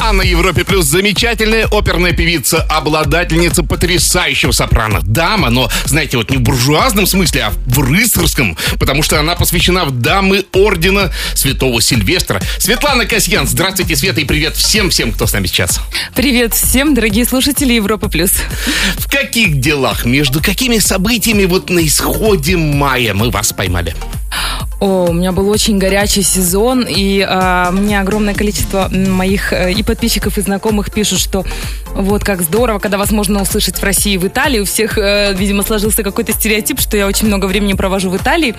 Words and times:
А 0.00 0.12
на 0.12 0.22
Европе 0.22 0.64
Плюс 0.64 0.86
замечательная 0.86 1.66
оперная 1.66 2.12
певица, 2.12 2.62
обладательница 2.70 3.62
потрясающего 3.64 4.52
сопрано. 4.52 5.00
Дама, 5.02 5.50
но, 5.50 5.68
знаете, 5.86 6.16
вот 6.16 6.30
не 6.30 6.36
в 6.36 6.40
буржуазном 6.40 7.06
смысле, 7.06 7.42
а 7.42 7.52
в 7.66 7.80
рыцарском, 7.80 8.56
потому 8.78 9.02
что 9.02 9.18
она 9.18 9.34
посвящена 9.34 9.84
в 9.84 9.90
дамы 9.90 10.44
ордена 10.52 11.12
Святого 11.34 11.82
Сильвестра. 11.82 12.40
Светлана 12.58 13.06
Касьян, 13.06 13.46
здравствуйте, 13.46 13.96
Света, 13.96 14.20
и 14.20 14.24
привет 14.24 14.54
всем-всем, 14.56 15.12
кто 15.12 15.26
с 15.26 15.32
нами 15.32 15.46
сейчас. 15.46 15.80
Привет 16.14 16.54
всем, 16.54 16.94
дорогие 16.94 17.24
слушатели 17.24 17.72
Европы 17.72 18.08
плюс. 18.08 18.30
В 18.98 19.10
каких 19.10 19.60
делах, 19.60 20.04
между 20.04 20.40
какими 20.40 20.78
событиями 20.78 21.44
вот 21.44 21.70
на 21.70 21.84
исходе 21.84 22.56
мая 22.56 23.14
мы 23.14 23.30
вас 23.30 23.52
поймали? 23.52 23.94
О, 24.80 25.06
у 25.08 25.12
меня 25.12 25.32
был 25.32 25.48
очень 25.48 25.78
горячий 25.78 26.22
сезон, 26.22 26.86
и 26.88 27.24
а, 27.28 27.72
мне 27.72 28.00
огромное 28.00 28.34
количество 28.34 28.88
моих 28.90 29.52
э, 29.52 29.72
и 29.72 29.82
подписчиков, 29.82 30.38
и 30.38 30.40
знакомых 30.40 30.92
пишут, 30.92 31.18
что 31.18 31.44
вот 31.98 32.22
как 32.22 32.42
здорово, 32.42 32.78
когда 32.78 32.96
вас 32.96 33.10
можно 33.10 33.42
услышать 33.42 33.76
в 33.76 33.82
России 33.82 34.14
и 34.14 34.18
в 34.18 34.26
Италии. 34.26 34.60
У 34.60 34.64
всех, 34.64 34.98
э, 34.98 35.34
видимо, 35.34 35.64
сложился 35.64 36.02
какой-то 36.04 36.32
стереотип, 36.32 36.80
что 36.80 36.96
я 36.96 37.06
очень 37.06 37.26
много 37.26 37.46
времени 37.46 37.72
провожу 37.72 38.08
в 38.08 38.16
Италии. 38.16 38.54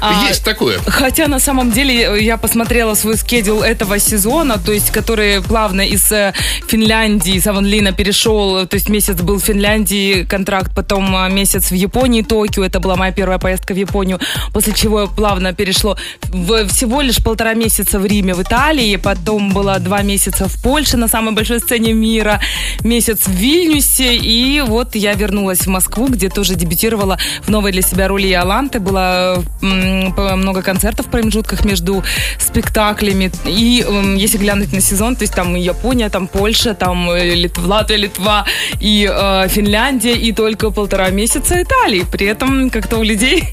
А, 0.00 0.24
Есть 0.28 0.44
такое. 0.44 0.78
Хотя 0.86 1.26
на 1.26 1.40
самом 1.40 1.72
деле 1.72 2.22
я 2.22 2.36
посмотрела 2.36 2.94
свой 2.94 3.16
скедул 3.16 3.62
этого 3.62 3.98
сезона, 3.98 4.58
то 4.58 4.72
есть 4.72 4.90
который 4.90 5.42
плавно 5.42 5.80
из 5.80 6.10
э, 6.12 6.32
Финляндии, 6.68 7.38
Саванлина 7.40 7.92
перешел, 7.92 8.66
то 8.66 8.76
есть 8.76 8.88
месяц 8.88 9.20
был 9.20 9.38
в 9.38 9.44
Финляндии 9.44 10.24
контракт, 10.24 10.72
потом 10.74 11.14
э, 11.16 11.28
месяц 11.30 11.70
в 11.70 11.74
Японии, 11.74 12.22
Токио, 12.22 12.64
это 12.64 12.80
была 12.80 12.96
моя 12.96 13.12
первая 13.12 13.38
поездка 13.38 13.74
в 13.74 13.76
Японию, 13.76 14.20
после 14.52 14.72
чего 14.72 15.08
плавно 15.08 15.52
перешло 15.52 15.96
в 16.28 16.66
всего 16.68 17.00
лишь 17.00 17.22
полтора 17.22 17.54
месяца 17.54 17.98
в 17.98 18.06
Риме, 18.06 18.34
в 18.34 18.42
Италии, 18.42 18.96
потом 18.96 19.52
было 19.52 19.78
два 19.80 20.02
месяца 20.02 20.48
в 20.48 20.62
Польше 20.62 20.96
на 20.96 21.08
самой 21.08 21.34
большой 21.34 21.58
сцене 21.60 21.92
мира, 21.92 22.40
месяц 22.84 23.26
в 23.26 23.32
Вильнюсе, 23.32 24.16
и 24.16 24.60
вот 24.60 24.94
я 24.94 25.14
вернулась 25.14 25.60
в 25.60 25.66
Москву, 25.68 26.08
где 26.08 26.28
тоже 26.28 26.54
дебютировала 26.54 27.18
в 27.42 27.48
новой 27.48 27.72
для 27.72 27.82
себя 27.82 28.08
роли 28.08 28.28
Иоланты, 28.28 28.80
было 28.80 29.42
много 29.60 30.62
концертов 30.62 31.06
в 31.06 31.10
промежутках 31.10 31.64
между 31.64 32.02
спектаклями, 32.38 33.30
и 33.44 33.84
если 34.16 34.38
глянуть 34.38 34.72
на 34.72 34.80
сезон, 34.80 35.16
то 35.16 35.22
есть 35.22 35.34
там 35.34 35.54
Япония, 35.54 36.08
там 36.08 36.26
Польша, 36.26 36.74
там 36.74 37.10
э, 37.10 37.34
Литва, 37.34 37.66
Латвия, 37.66 37.96
Литва 37.96 38.46
и 38.80 39.08
э, 39.10 39.48
Финляндия, 39.48 40.14
и 40.14 40.32
только 40.32 40.70
полтора 40.70 41.10
месяца 41.10 41.62
Италии, 41.62 42.04
при 42.10 42.26
этом 42.26 42.70
как-то 42.70 42.98
у 42.98 43.02
людей 43.02 43.44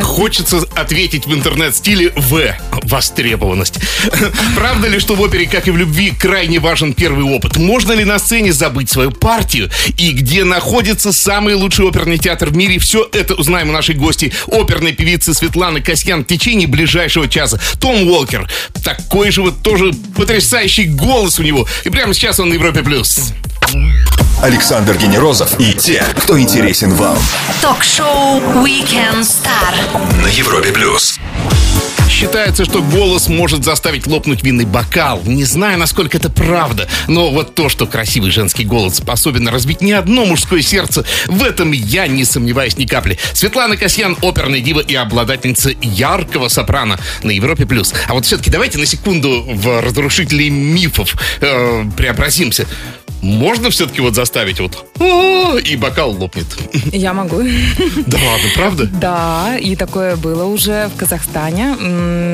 Хочется 0.00 0.58
ответить 0.74 1.26
в 1.26 1.34
интернет-стиле 1.34 2.12
В. 2.16 2.56
Востребованность. 2.82 3.78
Правда 4.56 4.88
ли, 4.88 4.98
что 5.00 5.14
в 5.14 5.20
опере, 5.20 5.46
как 5.46 5.68
и 5.68 5.70
в 5.70 5.76
любви, 5.76 6.10
крайне 6.10 6.58
важен 6.58 6.94
первый 6.94 7.24
опыт? 7.24 7.56
Можно 7.56 7.92
ли 7.92 8.04
на 8.04 8.18
сцене 8.18 8.52
забыть 8.52 8.90
свою 8.90 9.10
партию? 9.10 9.70
И 9.98 10.12
где 10.12 10.44
находится 10.44 11.12
самый 11.12 11.54
лучший 11.54 11.86
оперный 11.86 12.18
театр 12.18 12.50
в 12.50 12.56
мире? 12.56 12.78
Все 12.78 13.08
это 13.12 13.34
узнаем 13.34 13.70
у 13.70 13.72
нашей 13.72 13.94
гости, 13.94 14.32
оперной 14.46 14.92
певицы 14.92 15.34
Светланы 15.34 15.80
Касьян 15.80 16.24
в 16.24 16.26
течение 16.26 16.68
ближайшего 16.68 17.28
часа. 17.28 17.60
Том 17.80 18.08
Уолкер. 18.08 18.48
Такой 18.84 19.30
же 19.30 19.42
вот 19.42 19.62
тоже 19.62 19.92
потрясающий 20.16 20.84
голос 20.84 21.38
у 21.38 21.42
него. 21.42 21.66
И 21.84 21.90
прямо 21.90 22.14
сейчас 22.14 22.38
он 22.38 22.50
на 22.50 22.54
Европе+. 22.54 22.82
плюс. 22.82 23.32
Александр 24.42 24.96
Генерозов 24.96 25.58
и 25.58 25.72
те, 25.72 26.04
кто 26.16 26.38
интересен 26.38 26.94
вам. 26.94 27.18
Ток-шоу 27.60 28.40
Weekend 28.62 29.22
Star. 29.22 30.22
На 30.22 30.28
Европе 30.28 30.72
Плюс. 30.72 31.18
Считается, 32.08 32.64
что 32.64 32.80
голос 32.82 33.28
может 33.28 33.64
заставить 33.64 34.06
лопнуть 34.06 34.42
винный 34.42 34.64
бокал. 34.64 35.20
Не 35.24 35.44
знаю, 35.44 35.78
насколько 35.78 36.16
это 36.16 36.30
правда, 36.30 36.88
но 37.08 37.30
вот 37.30 37.54
то, 37.54 37.68
что 37.68 37.86
красивый 37.86 38.30
женский 38.30 38.64
голос 38.64 38.96
способен 38.96 39.48
разбить 39.48 39.82
не 39.82 39.92
одно 39.92 40.24
мужское 40.24 40.62
сердце, 40.62 41.04
в 41.26 41.42
этом 41.42 41.72
я 41.72 42.06
не 42.06 42.24
сомневаюсь 42.24 42.78
ни 42.78 42.86
капли. 42.86 43.18
Светлана 43.32 43.76
Касьян, 43.76 44.16
оперная 44.22 44.60
дива 44.60 44.80
и 44.80 44.94
обладательница 44.94 45.72
яркого 45.82 46.48
сопрано 46.48 46.98
на 47.22 47.32
Европе+. 47.32 47.66
плюс. 47.66 47.92
А 48.08 48.14
вот 48.14 48.24
все-таки 48.24 48.50
давайте 48.50 48.78
на 48.78 48.86
секунду 48.86 49.44
в 49.46 49.82
разрушителей 49.82 50.48
мифов 50.48 51.16
э, 51.40 51.84
преобразимся. 51.96 52.66
Можно 53.26 53.70
все-таки 53.70 54.00
вот 54.00 54.14
заставить 54.14 54.60
вот 54.60 54.86
и 55.64 55.76
бокал 55.76 56.12
лопнет. 56.12 56.46
я 56.92 57.12
могу. 57.12 57.42
Да 58.06 58.18
ладно, 58.18 58.48
правда? 58.54 58.86
Да, 58.86 59.56
и 59.58 59.74
такое 59.74 60.16
было 60.16 60.44
уже 60.44 60.88
в 60.94 60.96
Казахстане. 60.98 61.74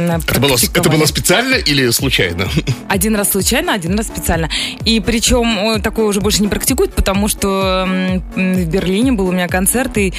Это 0.08 0.40
было, 0.40 0.56
это 0.56 0.90
было 0.90 1.06
специально 1.06 1.54
или 1.54 1.90
случайно? 1.90 2.48
Один 2.88 3.16
раз 3.16 3.30
случайно, 3.30 3.72
один 3.72 3.96
раз 3.96 4.08
специально. 4.08 4.50
И 4.84 5.00
причем 5.00 5.80
такое 5.80 6.06
уже 6.06 6.20
больше 6.20 6.42
не 6.42 6.48
практикуют, 6.48 6.94
потому 6.94 7.28
что 7.28 7.86
в 8.36 8.64
Берлине 8.66 9.12
был 9.12 9.28
у 9.28 9.32
меня 9.32 9.48
концерт, 9.48 9.96
и 9.96 10.12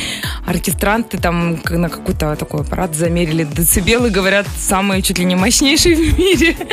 оркестранты 0.48 1.18
там 1.20 1.60
на 1.70 1.90
какой-то 1.90 2.36
такой 2.36 2.62
аппарат 2.62 2.96
замерили 2.96 3.44
децибелы, 3.44 4.10
говорят, 4.10 4.48
самые 4.58 5.04
чуть 5.04 5.20
ли 5.20 5.26
не 5.26 5.36
мощнейшие 5.36 5.96
в 5.96 6.18
мире. 6.18 6.56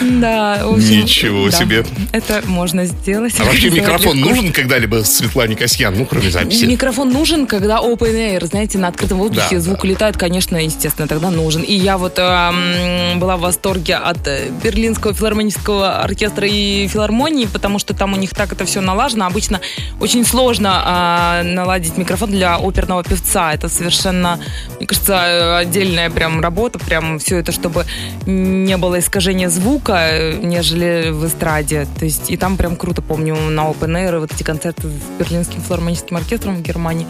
Да, 0.00 0.60
в 0.64 0.74
общем, 0.74 1.00
Ничего 1.00 1.50
да. 1.50 1.56
себе. 1.56 1.84
Это 2.12 2.42
можно 2.46 2.84
сделать. 2.84 2.97
А 3.06 3.44
вообще 3.44 3.68
Сделать 3.70 3.74
микрофон 3.80 4.16
легко. 4.16 4.28
нужен 4.30 4.52
когда-либо 4.52 5.02
Светлане 5.04 5.56
Касьян, 5.56 5.94
ну, 5.96 6.04
кроме 6.06 6.30
записи? 6.30 6.64
Микрофон 6.64 7.10
нужен, 7.10 7.46
когда 7.46 7.78
open 7.78 8.12
air, 8.14 8.46
знаете, 8.46 8.78
на 8.78 8.88
открытом 8.88 9.18
воздухе 9.18 9.56
Да, 9.56 9.60
звук 9.60 9.82
да. 9.82 9.88
летает, 9.88 10.16
конечно, 10.16 10.56
естественно, 10.56 11.08
тогда 11.08 11.30
нужен. 11.30 11.62
И 11.62 11.74
я 11.74 11.96
вот 11.98 12.18
эм, 12.18 13.18
была 13.18 13.36
в 13.36 13.40
восторге 13.40 13.96
от 13.96 14.26
э, 14.26 14.48
Берлинского 14.62 15.14
филармонического 15.14 16.00
оркестра 16.02 16.46
и 16.46 16.86
филармонии, 16.88 17.46
потому 17.46 17.78
что 17.78 17.94
там 17.94 18.12
у 18.12 18.16
них 18.16 18.30
так 18.30 18.52
это 18.52 18.64
все 18.64 18.80
налажено. 18.80 19.26
Обычно 19.26 19.60
очень 20.00 20.24
сложно 20.24 20.70
а, 20.84 21.42
наладить 21.42 21.96
микрофон 21.96 22.30
для 22.30 22.56
оперного 22.56 23.02
певца. 23.04 23.52
Это 23.54 23.68
совершенно, 23.68 24.38
мне 24.78 24.86
кажется, 24.86 25.12
э, 25.14 25.56
отдельная 25.58 26.10
прям 26.10 26.40
работа, 26.40 26.78
прям 26.78 27.18
все 27.18 27.38
это, 27.38 27.52
чтобы 27.52 27.86
не 28.26 28.76
было 28.76 28.98
искажения 28.98 29.48
звука, 29.48 30.08
э, 30.10 30.38
нежели 30.42 31.10
в 31.10 31.26
эстраде. 31.26 31.86
То 31.98 32.04
есть, 32.04 32.30
и 32.30 32.36
там 32.36 32.56
прям 32.56 32.76
круто, 32.78 33.02
помню, 33.02 33.34
на 33.34 33.70
Open 33.70 33.92
Air 33.92 34.20
вот 34.20 34.32
эти 34.32 34.42
концерты 34.42 34.88
с 34.88 35.18
Берлинским 35.18 35.60
филармоническим 35.60 36.16
оркестром 36.16 36.56
в 36.56 36.62
Германии 36.62 37.06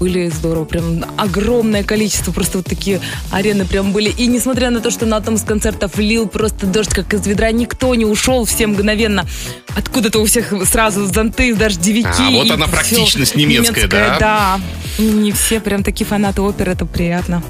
были 0.00 0.28
здорово, 0.28 0.64
прям 0.64 1.04
огромное 1.16 1.84
количество, 1.84 2.32
просто 2.32 2.58
вот 2.58 2.66
такие 2.66 3.00
арены 3.30 3.64
прям 3.64 3.92
были. 3.92 4.10
И 4.10 4.26
несмотря 4.26 4.70
на 4.70 4.80
то, 4.80 4.90
что 4.90 5.06
на 5.06 5.16
одном 5.16 5.36
из 5.36 5.44
концертов 5.44 5.98
лил 5.98 6.28
просто 6.28 6.66
дождь, 6.66 6.90
как 6.90 7.14
из 7.14 7.26
ведра, 7.26 7.50
никто 7.52 7.94
не 7.94 8.04
ушел, 8.04 8.44
все 8.44 8.66
мгновенно. 8.66 9.24
Откуда-то 9.76 10.18
у 10.20 10.26
всех 10.26 10.52
сразу 10.66 11.06
зонты, 11.06 11.54
дождевики. 11.54 12.08
А, 12.18 12.30
вот 12.30 12.50
она 12.50 12.66
практичность 12.66 13.36
немецкая, 13.36 13.86
да? 13.86 14.16
Да. 14.18 14.60
И 14.98 15.02
Не 15.02 15.32
все 15.32 15.60
прям 15.60 15.82
такие 15.82 16.06
фанаты 16.06 16.42
оперы, 16.42 16.72
это 16.72 16.86
приятно. 16.86 17.42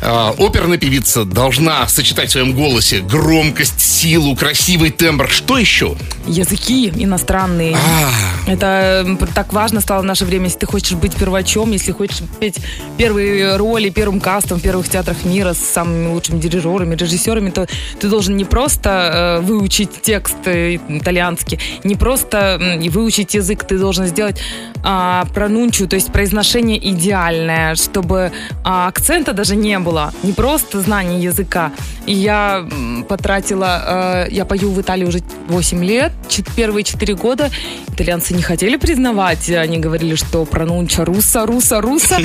А, 0.00 0.34
оперная 0.38 0.78
певица 0.78 1.24
должна 1.24 1.86
сочетать 1.88 2.28
в 2.28 2.32
своем 2.32 2.52
голосе 2.52 3.00
громкость, 3.00 3.80
силу, 3.80 4.34
красивый 4.34 4.90
тембр. 4.90 5.28
Что 5.28 5.58
еще? 5.58 5.94
Языки 6.26 6.92
иностранные. 6.96 7.76
А, 7.76 8.50
Это 8.50 9.16
так 9.34 9.52
важно 9.52 9.80
стало 9.80 10.02
в 10.02 10.04
наше 10.04 10.24
время, 10.24 10.46
если 10.46 10.60
ты 10.60 10.66
хочешь 10.66 10.94
быть 10.94 11.14
первачом, 11.14 11.72
если 11.72 11.92
хочешь 11.92 12.22
петь 12.40 12.56
первые 12.96 13.56
роли 13.56 13.90
первым 13.90 14.20
кастом 14.20 14.58
в 14.58 14.62
первых 14.62 14.88
театрах 14.88 15.24
мира 15.24 15.52
с 15.52 15.58
самыми 15.58 16.12
лучшими 16.12 16.40
дирижерами, 16.40 16.94
режиссерами, 16.94 17.50
то 17.50 17.66
ты 18.00 18.08
должен 18.08 18.36
не 18.36 18.44
просто 18.44 19.40
э, 19.40 19.44
выучить 19.44 20.02
текст 20.02 20.36
э, 20.46 20.76
итальянский, 20.88 21.58
не 21.84 21.94
просто 21.94 22.58
выучить 22.90 23.34
язык, 23.34 23.64
ты 23.64 23.78
должен 23.78 24.06
сделать 24.06 24.40
а, 24.84 25.26
пронунчию, 25.34 25.88
то 25.88 25.96
есть 25.96 26.12
произношение 26.12 26.78
идеальное, 26.90 27.74
чтобы 27.76 28.32
а, 28.64 28.88
акцента 28.88 29.32
даже 29.42 29.56
не 29.56 29.76
было, 29.80 30.12
не 30.22 30.32
просто 30.32 30.80
знание 30.80 31.20
языка. 31.20 31.72
И 32.06 32.12
я 32.12 32.64
потратила, 33.08 34.26
э, 34.28 34.28
я 34.30 34.44
пою 34.44 34.70
в 34.70 34.80
Италии 34.80 35.04
уже 35.04 35.20
8 35.48 35.84
лет, 35.84 36.12
чет- 36.28 36.46
первые 36.54 36.84
4 36.84 37.14
года 37.16 37.50
итальянцы 37.88 38.34
не 38.34 38.42
хотели 38.42 38.76
признавать, 38.76 39.50
они 39.50 39.78
говорили, 39.78 40.14
что 40.14 40.44
пронунча 40.44 41.04
руса, 41.04 41.44
руса, 41.44 41.80
руса. 41.80 42.18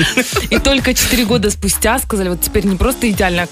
И 0.50 0.58
только 0.58 0.94
4 0.94 1.24
года 1.24 1.50
спустя 1.50 1.98
сказали, 1.98 2.28
вот 2.28 2.40
теперь 2.40 2.64
не 2.66 2.76
просто 2.76 3.10
идеальный 3.10 3.42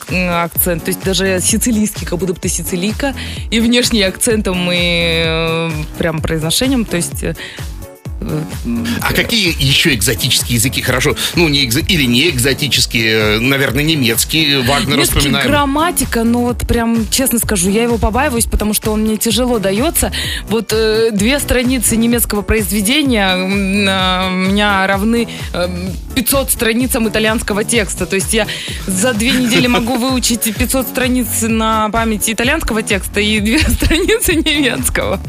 акцент, 0.45 0.85
то 0.85 0.91
есть 0.91 1.03
даже 1.03 1.41
сицилийский, 1.43 2.07
как 2.07 2.21
будто 2.21 2.35
бы 2.35 2.39
ты 2.39 2.49
сицилийка, 2.49 3.15
и 3.51 3.59
внешний 3.59 4.03
акцентом, 4.03 4.71
и 4.73 5.25
э, 5.27 5.71
прям 5.99 6.21
произношением, 6.21 6.85
то 6.85 6.97
есть 6.97 7.25
э, 7.25 7.35
А 9.03 9.13
какие 9.13 9.55
еще 9.59 9.95
экзотические 9.95 10.57
языки? 10.57 10.83
Хорошо, 10.83 11.15
ну, 11.35 11.49
не 11.49 11.65
экзо... 11.65 11.81
или 11.81 12.05
не 12.05 12.29
экзотические, 12.31 13.41
наверное, 13.41 13.85
немецкий, 13.85 14.57
Вагнер 14.57 14.97
Немецкий 14.97 15.19
вспоминаем. 15.19 15.49
грамматика, 15.49 16.25
ну 16.25 16.41
вот 16.43 16.67
прям, 16.67 17.07
честно 17.11 17.39
скажу, 17.39 17.71
я 17.71 17.83
его 17.83 17.99
побаиваюсь, 17.99 18.47
потому 18.47 18.75
что 18.75 18.93
он 18.93 19.03
мне 19.03 19.17
тяжело 19.17 19.59
дается. 19.59 20.13
Вот 20.49 20.73
э, 20.73 21.11
две 21.13 21.39
страницы 21.39 21.97
немецкого 21.97 22.43
произведения 22.43 23.35
э, 23.35 24.31
меня 24.31 24.87
равны 24.87 25.29
э, 25.53 25.69
500 26.15 26.51
страницам 26.51 27.09
итальянского 27.09 27.65
текста. 27.65 28.07
То 28.07 28.17
есть 28.17 28.33
я 28.35 28.47
за 28.87 29.13
две 29.13 29.33
недели 29.33 29.67
могу 29.67 29.97
выучить 29.99 30.43
500 30.43 30.89
страниц 30.89 31.29
на 31.43 31.89
памяти 31.91 32.33
итальянского 32.33 32.83
текста 32.83 33.21
и 33.21 33.41
две 33.41 33.59
страницы 33.69 34.35
немецкого. 34.35 35.21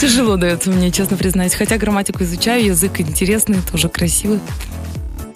Тяжело 0.00 0.36
дается 0.36 0.70
мне, 0.70 0.90
честно 0.90 1.16
признаюсь. 1.16 1.54
Хотя 1.54 1.76
грамматику 1.76 2.23
изучаю, 2.24 2.64
язык 2.64 3.00
интересный, 3.00 3.58
тоже 3.70 3.88
красивый. 3.88 4.40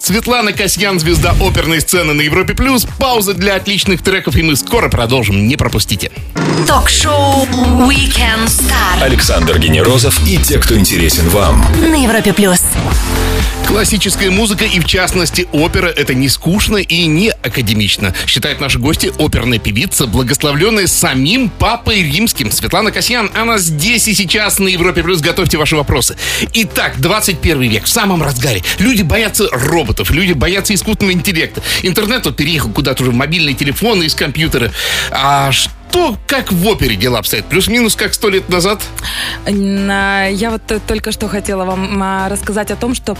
Светлана 0.09 0.53
Касьян, 0.53 0.99
звезда 0.99 1.35
оперной 1.39 1.81
сцены 1.81 2.13
на 2.13 2.21
Европе+. 2.21 2.55
плюс. 2.55 2.87
Пауза 2.97 3.35
для 3.35 3.53
отличных 3.53 4.01
треков, 4.01 4.35
и 4.35 4.41
мы 4.41 4.55
скоро 4.55 4.89
продолжим. 4.89 5.47
Не 5.47 5.55
пропустите. 5.55 6.11
Ток-шоу 6.65 7.45
Weekend 7.87 8.47
Star 8.47 9.03
Александр 9.03 9.59
Генерозов 9.59 10.19
и 10.27 10.37
те, 10.37 10.57
кто 10.57 10.75
интересен 10.75 11.29
вам. 11.29 11.63
на 11.79 12.03
Европе 12.03 12.33
плюс. 12.33 12.59
Классическая 13.67 14.31
музыка 14.31 14.65
и, 14.65 14.79
в 14.79 14.85
частности, 14.85 15.47
опера– 15.51 15.85
это 15.95 16.15
не 16.15 16.27
скучно 16.27 16.77
и 16.77 17.05
не 17.05 17.29
академично, 17.29 18.15
считает 18.25 18.59
наши 18.59 18.79
гости 18.79 19.11
оперная 19.19 19.59
певица, 19.59 20.07
благословленная 20.07 20.87
самим 20.87 21.49
Папой 21.51 22.01
Римским. 22.01 22.51
Светлана 22.51 22.89
Касьян, 22.91 23.29
она 23.35 23.59
здесь 23.59 24.07
и 24.07 24.15
сейчас 24.15 24.57
на 24.57 24.69
Европе+. 24.69 25.03
плюс. 25.03 25.21
Готовьте 25.21 25.57
ваши 25.59 25.75
вопросы. 25.75 26.17
Итак, 26.51 26.93
21 26.97 27.61
век, 27.61 27.83
в 27.83 27.89
самом 27.89 28.23
разгаре. 28.23 28.63
Люди 28.79 29.03
боятся 29.03 29.47
роботов, 29.51 29.98
люди 30.09 30.33
боятся 30.33 30.73
искусственного 30.73 31.13
интеллекта. 31.13 31.61
Интернет 31.83 32.25
вот 32.25 32.35
переехал 32.35 32.71
куда-то 32.71 33.03
уже 33.03 33.11
в 33.11 33.15
мобильные 33.15 33.55
телефоны 33.55 34.03
из 34.03 34.15
компьютера. 34.15 34.71
А 35.11 35.51
что, 35.51 35.71
как 36.27 36.51
в 36.51 36.67
опере 36.67 36.95
дела 36.95 37.19
обстоят? 37.19 37.45
Плюс-минус, 37.45 37.95
как 37.95 38.13
сто 38.13 38.29
лет 38.29 38.47
назад? 38.49 38.81
На- 39.47 40.27
Я 40.27 40.51
вот 40.51 40.61
т- 40.65 40.79
только 40.79 41.11
что 41.11 41.27
хотела 41.27 41.65
вам 41.65 42.01
а, 42.01 42.29
рассказать 42.29 42.71
о 42.71 42.75
том, 42.75 42.93
что 42.95 43.17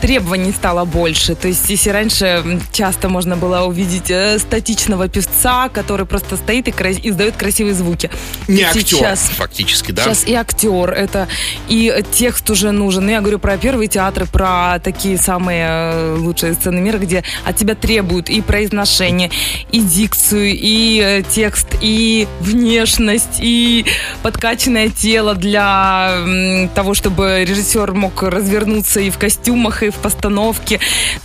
требований 0.00 0.52
стало 0.52 0.84
больше. 0.84 1.34
То 1.34 1.48
есть, 1.48 1.68
если 1.68 1.90
раньше 1.90 2.60
часто 2.72 3.08
можно 3.08 3.36
было 3.36 3.62
увидеть 3.64 4.10
э, 4.10 4.38
статичного 4.38 5.08
певца, 5.08 5.68
который 5.68 6.06
просто 6.06 6.36
стоит 6.36 6.68
и 6.68 6.70
издает 6.70 7.36
красивые 7.36 7.74
звуки. 7.74 8.10
Не 8.48 8.62
то 8.62 8.68
актер, 8.70 8.82
сейчас, 8.82 9.20
фактически, 9.36 9.92
да? 9.92 10.04
Сейчас 10.04 10.26
и 10.26 10.34
актер, 10.34 10.90
это 10.90 11.28
и 11.68 12.02
текст 12.12 12.48
уже 12.50 12.70
нужен. 12.70 13.06
Ну, 13.06 13.12
Я 13.12 13.20
говорю 13.20 13.38
про 13.38 13.56
первые 13.56 13.88
театры, 13.88 14.26
про 14.26 14.78
такие 14.82 15.18
самые 15.18 15.66
э, 15.68 16.16
лучшие 16.18 16.54
сцены 16.54 16.80
мира, 16.80 16.98
где 16.98 17.22
от 17.44 17.56
тебя 17.56 17.74
требуют 17.74 18.28
и 18.30 18.40
произношение, 18.40 19.30
и 19.72 19.80
дикцию, 19.80 20.50
и 20.54 21.00
э, 21.02 21.22
текст, 21.22 21.66
и 21.80 22.09
внешность, 22.40 23.38
и 23.40 23.84
подкачанное 24.22 24.88
тело 24.88 25.34
для 25.34 26.68
того, 26.74 26.94
чтобы 26.94 27.44
режиссер 27.46 27.92
мог 27.92 28.22
развернуться 28.22 29.00
и 29.00 29.10
в 29.10 29.18
костюмах, 29.18 29.82
и 29.82 29.90
в 29.90 29.96
постановке. 29.96 30.80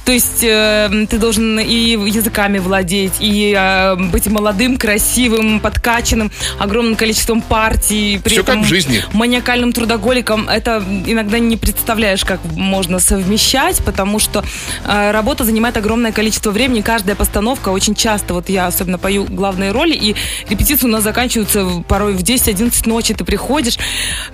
То 0.05 0.11
есть 0.11 0.43
э, 0.43 0.89
ты 1.09 1.17
должен 1.17 1.59
и 1.59 1.97
языками 2.09 2.59
владеть, 2.59 3.13
и 3.19 3.55
э, 3.57 3.95
быть 3.95 4.27
молодым, 4.27 4.77
красивым, 4.77 5.59
подкачанным, 5.59 6.31
огромным 6.59 6.95
количеством 6.95 7.41
партий. 7.41 8.19
При 8.23 8.35
как 8.35 8.49
этом 8.49 8.63
в 8.63 8.67
жизни. 8.67 9.03
маниакальным 9.13 9.73
трудоголиком 9.73 10.47
это 10.49 10.83
иногда 11.05 11.39
не 11.39 11.57
представляешь, 11.57 12.23
как 12.23 12.39
можно 12.55 12.99
совмещать, 12.99 13.83
потому 13.83 14.19
что 14.19 14.43
э, 14.85 15.11
работа 15.11 15.43
занимает 15.43 15.77
огромное 15.77 16.11
количество 16.11 16.51
времени. 16.51 16.81
Каждая 16.81 17.15
постановка 17.15 17.69
очень 17.69 17.95
часто, 17.95 18.33
вот 18.33 18.49
я 18.49 18.67
особенно 18.67 18.97
пою 18.97 19.25
главные 19.25 19.71
роли, 19.71 19.93
и 19.93 20.15
у 20.83 20.87
нас 20.87 21.03
заканчиваются 21.03 21.83
порой 21.87 22.13
в 22.13 22.21
10-11 22.21 22.87
ночи. 22.89 23.13
Ты 23.13 23.23
приходишь, 23.23 23.77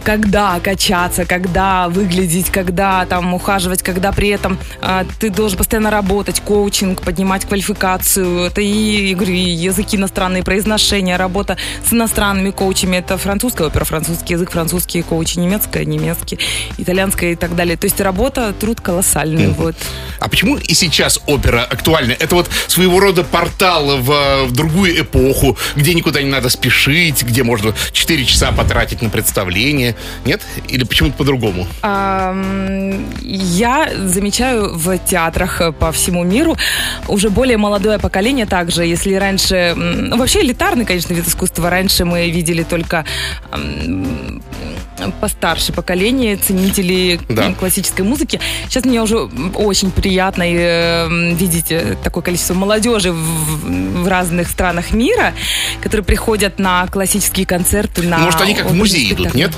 когда 0.03 0.59
качаться, 0.59 1.25
когда 1.25 1.89
выглядеть, 1.89 2.49
когда 2.49 3.05
там 3.05 3.33
ухаживать, 3.33 3.83
когда 3.83 4.11
при 4.11 4.29
этом 4.29 4.59
э, 4.81 5.05
ты 5.19 5.29
должен 5.29 5.57
постоянно 5.57 5.91
работать, 5.91 6.41
коучинг, 6.41 7.01
поднимать 7.01 7.45
квалификацию. 7.45 8.45
Это 8.45 8.61
и, 8.61 9.13
говорю, 9.13 9.33
и 9.33 9.49
языки 9.49 9.97
иностранные, 9.97 10.43
произношения, 10.43 11.17
работа 11.17 11.57
с 11.87 11.93
иностранными 11.93 12.51
коучами. 12.51 12.97
Это 12.97 13.17
французская 13.17 13.67
опера, 13.67 13.85
французский 13.85 14.33
язык, 14.33 14.51
французские 14.51 15.03
коучи, 15.03 15.37
немецкая, 15.39 15.85
немецкий, 15.85 16.39
итальянская 16.77 17.33
и 17.33 17.35
так 17.35 17.55
далее. 17.55 17.77
То 17.77 17.85
есть 17.85 17.99
работа, 18.01 18.53
труд 18.53 18.81
колоссальный. 18.81 19.47
Вот. 19.49 19.75
А 20.19 20.29
почему 20.29 20.57
и 20.57 20.73
сейчас 20.73 21.19
опера 21.27 21.63
актуальна? 21.63 22.13
Это 22.13 22.35
вот 22.35 22.49
своего 22.67 22.99
рода 22.99 23.23
портал 23.23 23.97
в, 23.97 24.45
в 24.45 24.51
другую 24.51 24.99
эпоху, 25.01 25.57
где 25.75 25.93
никуда 25.93 26.21
не 26.21 26.29
надо 26.31 26.49
спешить, 26.49 27.23
где 27.23 27.43
можно 27.43 27.73
4 27.91 28.25
часа 28.25 28.51
потратить 28.51 29.01
на 29.01 29.09
представление. 29.09 29.95
Нет? 30.25 30.41
Или 30.67 30.83
почему-то 30.83 31.17
по-другому? 31.17 31.67
Я 33.21 33.91
замечаю 34.05 34.75
в 34.75 34.97
театрах 34.97 35.61
э, 35.61 35.71
по 35.71 35.91
всему 35.91 36.23
миру 36.23 36.57
уже 37.07 37.29
более 37.29 37.57
молодое 37.57 37.99
поколение 37.99 38.45
также. 38.45 38.85
Если 38.85 39.13
раньше... 39.15 39.75
Вообще 40.11 40.41
элитарный, 40.41 40.85
конечно, 40.85 41.13
вид 41.13 41.27
искусства. 41.27 41.69
Раньше 41.69 42.05
мы 42.05 42.29
видели 42.29 42.63
только 42.63 43.05
постарше 45.19 45.73
поколение, 45.73 46.35
ценители 46.37 47.19
Да. 47.29 47.53
классической 47.53 48.01
музыки. 48.01 48.39
Сейчас 48.67 48.85
мне 48.85 49.01
уже 49.01 49.17
очень 49.55 49.91
приятно 49.91 50.43
и, 50.43 50.55
э, 50.57 51.33
видеть 51.33 51.71
э, 51.71 51.95
такое 52.03 52.23
количество 52.23 52.53
молодежи 52.53 53.11
в, 53.11 54.03
в 54.03 54.07
разных 54.07 54.47
странах 54.49 54.91
мира, 54.91 55.33
которые 55.81 56.03
приходят 56.05 56.59
на 56.59 56.87
классические 56.87 57.45
концерты. 57.45 58.03
На 58.03 58.17
Может, 58.19 58.41
они 58.41 58.53
как 58.55 58.69
в 58.69 58.73
музей 58.73 59.07
идут, 59.07 59.29
спектакли. 59.29 59.37
нет? 59.39 59.51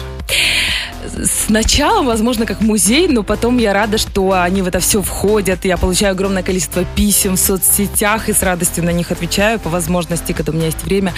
Сначала, 1.45 2.01
возможно, 2.03 2.45
как 2.45 2.61
музей, 2.61 3.07
но 3.07 3.23
потом 3.23 3.57
я 3.57 3.73
рада, 3.73 3.97
что 3.97 4.31
они 4.41 4.61
в 4.61 4.67
это 4.67 4.79
все 4.79 5.01
входят. 5.01 5.65
Я 5.65 5.77
получаю 5.77 6.13
огромное 6.13 6.43
количество 6.43 6.83
писем 6.95 7.35
в 7.35 7.39
соцсетях 7.39 8.29
и 8.29 8.33
с 8.33 8.41
радостью 8.41 8.83
на 8.83 8.91
них 8.91 9.11
отвечаю 9.11 9.59
по 9.59 9.69
возможности, 9.69 10.31
когда 10.31 10.51
у 10.51 10.55
меня 10.55 10.67
есть 10.67 10.83
время. 10.83 11.13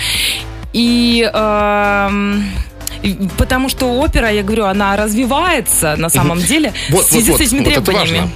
И 0.73 1.23
и 1.23 1.29
потому 3.37 3.69
что 3.69 3.85
опера, 3.99 4.29
я 4.31 4.43
говорю, 4.43 4.65
она 4.65 4.95
развивается 4.97 5.95
на 5.97 6.09
самом 6.09 6.39
деле 6.39 6.73
Вот, 6.89 7.05
в 7.05 7.09
связи 7.11 7.31
вот, 7.31 7.39
с 7.39 7.41
этими 7.41 7.59
вот, 7.59 7.67
это 7.67 7.81
требованиями. 7.81 8.17
важно. 8.19 8.31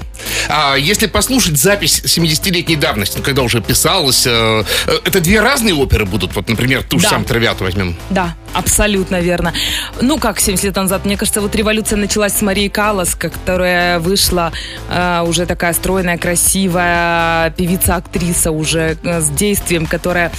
А 0.49 0.75
если 0.75 1.07
послушать 1.07 1.57
запись 1.57 2.01
70-летней 2.03 2.75
давности, 2.75 3.17
ну, 3.17 3.23
когда 3.23 3.41
уже 3.41 3.61
писалось, 3.61 4.25
э, 4.27 4.63
э, 4.87 4.91
это 5.05 5.21
две 5.21 5.39
разные 5.39 5.73
оперы 5.73 6.05
будут? 6.05 6.35
Вот, 6.35 6.49
например, 6.49 6.83
ту 6.83 6.97
же 6.99 7.03
Да. 7.03 7.09
самую 7.11 7.25
«Травиату» 7.27 7.63
возьмем. 7.63 7.95
Да, 8.09 8.35
абсолютно 8.53 9.21
верно. 9.21 9.53
Ну, 10.01 10.17
как 10.19 10.39
70 10.39 10.65
лет 10.65 10.75
назад, 10.75 11.05
мне 11.05 11.15
кажется, 11.17 11.39
вот 11.41 11.55
революция 11.55 11.97
началась 11.97 12.33
с 12.33 12.41
Марии 12.41 12.67
Каллас, 12.67 13.15
которая 13.15 13.99
вышла 13.99 14.51
э, 14.89 15.23
уже 15.25 15.45
такая 15.45 15.73
стройная, 15.73 16.17
красивая 16.17 17.51
певица-актриса 17.51 18.51
уже 18.51 18.97
э, 19.03 19.21
с 19.21 19.29
действием, 19.29 19.85
которая 19.85 20.31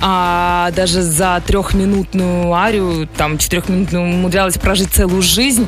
а, 0.00 0.70
даже 0.76 1.02
за 1.02 1.42
трехминутную 1.44 2.52
арию, 2.52 3.08
там, 3.16 3.36
четырехминутную 3.36 4.04
умудрялась 4.04 4.56
прожить 4.56 4.90
целую 4.92 5.22
жизнь 5.22 5.66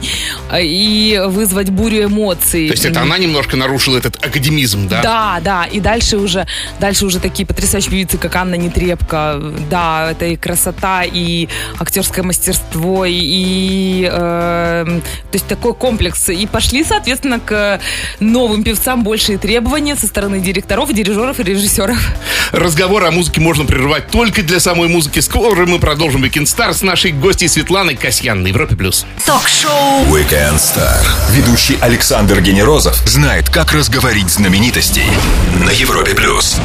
э, 0.52 0.62
и 0.62 1.20
вызвать 1.26 1.70
бурю 1.70 2.04
эмоций. 2.04 2.68
То 2.68 2.75
есть 2.75 2.84
это 2.84 3.02
она 3.02 3.18
немножко 3.18 3.56
нарушила 3.56 3.99
этот 3.99 4.25
академизм, 4.25 4.88
да? 4.88 5.02
Да, 5.02 5.40
да, 5.42 5.64
и 5.64 5.80
дальше 5.80 6.16
уже, 6.16 6.46
дальше 6.78 7.06
уже 7.06 7.18
такие 7.18 7.44
потрясающие 7.44 7.90
певицы, 7.90 8.18
как 8.18 8.37
Анна 8.37 8.54
Нетребко, 8.54 9.40
да, 9.68 10.12
это 10.12 10.26
и 10.26 10.37
красота, 10.37 11.02
и 11.02 11.49
актерское 11.78 12.25
мастерство, 12.25 13.04
и, 13.04 13.12
и, 13.12 14.08
э, 14.10 14.84
то 14.84 15.02
есть 15.32 15.46
такой 15.46 15.75
комплекс. 15.75 16.28
И 16.28 16.46
пошли, 16.46 16.84
соответственно, 16.84 17.40
к 17.40 17.80
новым 18.20 18.62
певцам 18.62 19.02
большие 19.02 19.38
требования 19.38 19.96
со 19.96 20.06
стороны 20.06 20.38
директоров, 20.38 20.92
дирижеров 20.92 21.40
и 21.40 21.42
режиссеров. 21.42 21.99
Разговор 22.52 23.04
о 23.04 23.10
музыке 23.10 23.40
можно 23.40 23.64
прерывать 23.64 24.06
только 24.08 24.19
для 24.28 24.60
самой 24.60 24.88
музыки. 24.88 25.20
Скоро 25.20 25.64
мы 25.64 25.78
продолжим 25.78 26.22
Weekend 26.22 26.44
Star 26.44 26.74
с 26.74 26.82
нашей 26.82 27.10
гостьей 27.10 27.48
Светланой 27.48 27.96
Касьян 27.96 28.42
на 28.42 28.48
Европе+. 28.48 28.76
плюс. 28.76 29.06
Ток-шоу 29.24 30.04
Weekend 30.08 30.56
Star. 30.56 31.02
Ведущий 31.30 31.78
Александр 31.80 32.42
Генерозов 32.42 32.96
знает, 33.08 33.48
как 33.48 33.72
разговорить 33.72 34.28
знаменитостей 34.28 35.06
на 35.64 35.70
Европе 35.70 36.14
плюс. 36.14 36.58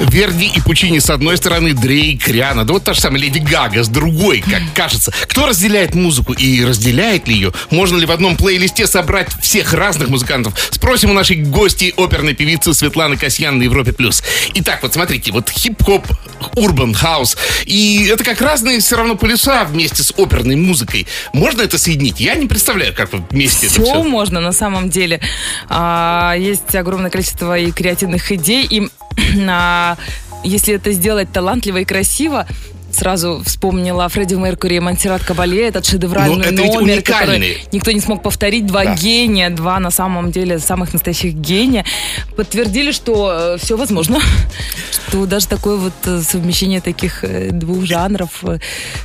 Верди 0.00 0.46
и 0.54 0.60
Пучини 0.60 1.00
с 1.00 1.10
одной 1.10 1.36
стороны, 1.36 1.74
Дрейк, 1.74 2.28
Риана, 2.28 2.64
да 2.64 2.72
вот 2.72 2.84
та 2.84 2.94
же 2.94 3.00
самая 3.00 3.20
Леди 3.20 3.38
Гага 3.38 3.82
с 3.82 3.88
другой, 3.88 4.40
как 4.40 4.62
кажется. 4.74 5.12
Кто 5.26 5.46
разделяет 5.46 5.94
музыку 5.94 6.32
и 6.32 6.64
разделяет 6.64 7.26
ли 7.26 7.34
ее? 7.34 7.52
Можно 7.70 7.96
ли 7.96 8.06
в 8.06 8.12
одном 8.12 8.36
плейлисте 8.36 8.86
собрать 8.86 9.28
всех 9.40 9.72
разных 9.72 10.08
музыкантов? 10.08 10.54
Спросим 10.70 11.10
у 11.10 11.14
нашей 11.14 11.36
гости 11.36 11.92
оперной 11.96 12.34
певицы 12.34 12.74
Светланы 12.74 13.16
Касьян 13.16 13.58
на 13.58 13.64
Европе+. 13.64 13.92
плюс. 13.92 14.22
Итак, 14.54 14.80
вот 14.82 14.94
смотрите, 14.94 15.32
вот 15.32 15.50
хип-хоп 15.50 16.06
урбан 16.54 16.94
хаус. 16.94 17.36
И 17.64 18.08
это 18.12 18.24
как 18.24 18.40
разные 18.40 18.80
все 18.80 18.96
равно 18.96 19.16
полюса 19.16 19.64
вместе 19.64 20.02
с 20.02 20.12
оперной 20.16 20.56
музыкой. 20.56 21.06
Можно 21.32 21.62
это 21.62 21.78
соединить? 21.78 22.20
Я 22.20 22.34
не 22.34 22.46
представляю, 22.46 22.94
как 22.94 23.10
вместе 23.30 23.68
все 23.68 23.82
это 23.82 23.90
все. 23.90 24.02
можно 24.04 24.40
на 24.40 24.52
самом 24.52 24.90
деле. 24.90 25.20
А, 25.68 26.34
есть 26.38 26.74
огромное 26.74 27.10
количество 27.10 27.58
и 27.58 27.70
креативных 27.72 28.30
идей, 28.30 28.66
и 28.68 28.88
а, 29.48 29.87
если 30.44 30.74
это 30.74 30.92
сделать 30.92 31.32
талантливо 31.32 31.78
и 31.78 31.84
красиво, 31.84 32.46
сразу 32.92 33.42
вспомнила 33.44 34.08
Фредди 34.08 34.34
Меркури 34.34 34.76
и 34.76 34.80
Монсеррат 34.80 35.22
Кабале, 35.22 35.68
этот 35.68 35.86
шедевральный 35.86 36.36
Но 36.36 36.42
это 36.42 36.52
номер, 36.52 37.02
который 37.02 37.36
уникальный. 37.36 37.58
никто 37.72 37.90
не 37.92 38.00
смог 38.00 38.22
повторить. 38.22 38.66
Два 38.66 38.84
Да. 38.84 38.94
гения, 38.94 39.50
два 39.50 39.78
на 39.80 39.90
самом 39.90 40.30
деле 40.32 40.58
самых 40.58 40.92
настоящих 40.92 41.34
гения. 41.34 41.84
Подтвердили, 42.36 42.92
что 42.92 43.56
все 43.60 43.76
возможно. 43.76 44.18
Что 45.08 45.24
даже 45.24 45.46
такое 45.48 45.76
вот 45.76 45.94
э, 46.04 46.20
совмещение 46.20 46.82
таких 46.82 47.24
э, 47.24 47.48
двух 47.50 47.84
жанров, 47.86 48.44
э, 48.44 48.58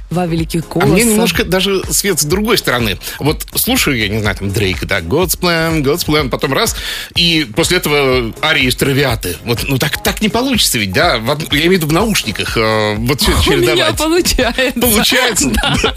два 0.09 0.25
великих 0.25 0.63
А 0.71 0.73
голоса. 0.79 0.87
мне 0.87 1.03
немножко 1.05 1.45
даже 1.45 1.81
свет 1.93 2.19
с 2.19 2.25
другой 2.25 2.57
стороны. 2.57 2.97
Вот 3.19 3.45
слушаю, 3.55 3.97
я 3.97 4.09
не 4.09 4.19
знаю, 4.19 4.35
там 4.35 4.51
Дрейк, 4.51 4.83
да, 4.85 4.99
God's 4.99 5.39
Plan, 5.39 5.81
God's 5.81 6.05
Plan, 6.05 6.27
потом 6.27 6.51
раз, 6.51 6.75
и 7.15 7.47
после 7.55 7.77
этого 7.77 8.33
арии 8.41 8.65
из 8.65 8.75
Травиаты. 8.75 9.37
Вот, 9.45 9.63
ну 9.65 9.77
так, 9.77 10.03
так 10.03 10.19
не 10.21 10.27
получится 10.27 10.77
ведь, 10.77 10.91
да? 10.91 11.13
Я 11.15 11.59
имею 11.59 11.69
в 11.69 11.73
виду 11.75 11.87
в 11.87 11.93
наушниках. 11.93 12.57
э, 12.57 12.95
Вот 12.97 13.21
всё 13.21 13.31
У 13.47 13.72
меня 13.73 13.85
чередовать. 13.91 13.97
получается. 13.97 14.79
Получается. 14.79 15.45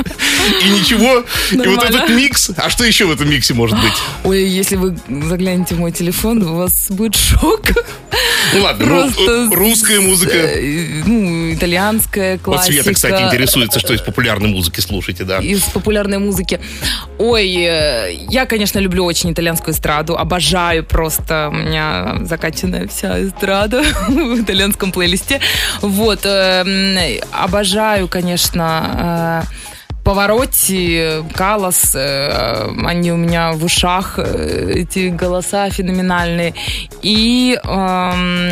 И 0.64 0.68
ничего. 0.71 1.18
И 1.18 1.56
вот 1.56 1.66
Нормально. 1.66 1.97
этот 1.97 2.09
микс. 2.11 2.50
А 2.56 2.71
что 2.71 2.85
еще 2.85 3.06
в 3.06 3.11
этом 3.11 3.28
миксе 3.30 3.54
может 3.54 3.80
быть? 3.80 3.92
Ой, 4.25 4.45
если 4.45 4.76
вы 4.76 4.97
заглянете 5.09 5.75
в 5.75 5.78
мой 5.78 5.92
телефон, 5.92 6.42
у 6.42 6.56
вас 6.56 6.87
будет 6.90 7.14
шок. 7.16 7.62
Ну 8.54 8.62
ладно, 8.62 8.85
ру- 8.85 9.12
Просто 9.14 9.49
русская 9.56 10.00
музыка. 10.00 10.35
Э, 10.37 11.02
Ну, 11.06 11.25
итальянская 11.54 12.34
Вот 12.36 12.42
классика. 12.42 12.82
Света, 12.82 12.94
кстати, 12.94 13.22
интересуется, 13.22 13.80
что 13.80 13.94
из 13.94 14.00
популярной 14.00 14.48
музыки 14.48 14.80
слушаете, 14.80 15.24
да. 15.24 15.38
из 15.38 15.62
популярной 15.62 16.18
музыки. 16.18 16.60
Ой, 17.18 17.48
э, 17.54 18.14
я, 18.28 18.46
конечно, 18.46 18.78
люблю 18.78 19.04
очень 19.04 19.32
итальянскую 19.32 19.74
эстраду. 19.74 20.16
Обожаю 20.16 20.84
просто. 20.84 21.48
У 21.50 21.56
меня 21.56 22.18
закачанная 22.22 22.88
вся 22.88 23.22
эстрада 23.22 23.82
в 24.08 24.42
итальянском 24.42 24.92
плейлисте. 24.92 25.40
Вот. 25.80 26.20
э, 26.24 26.62
м, 26.64 27.20
Обожаю, 27.32 28.08
конечно, 28.08 29.44
Поворотти, 30.06 31.25
Калас, 31.34 31.96
э, 31.96 32.68
они 32.84 33.10
у 33.10 33.16
меня 33.16 33.50
в 33.54 33.64
ушах, 33.64 34.20
э, 34.20 34.70
эти 34.76 35.08
голоса 35.08 35.68
феноменальные. 35.68 36.54
И 37.02 37.58
эм, 37.60 38.50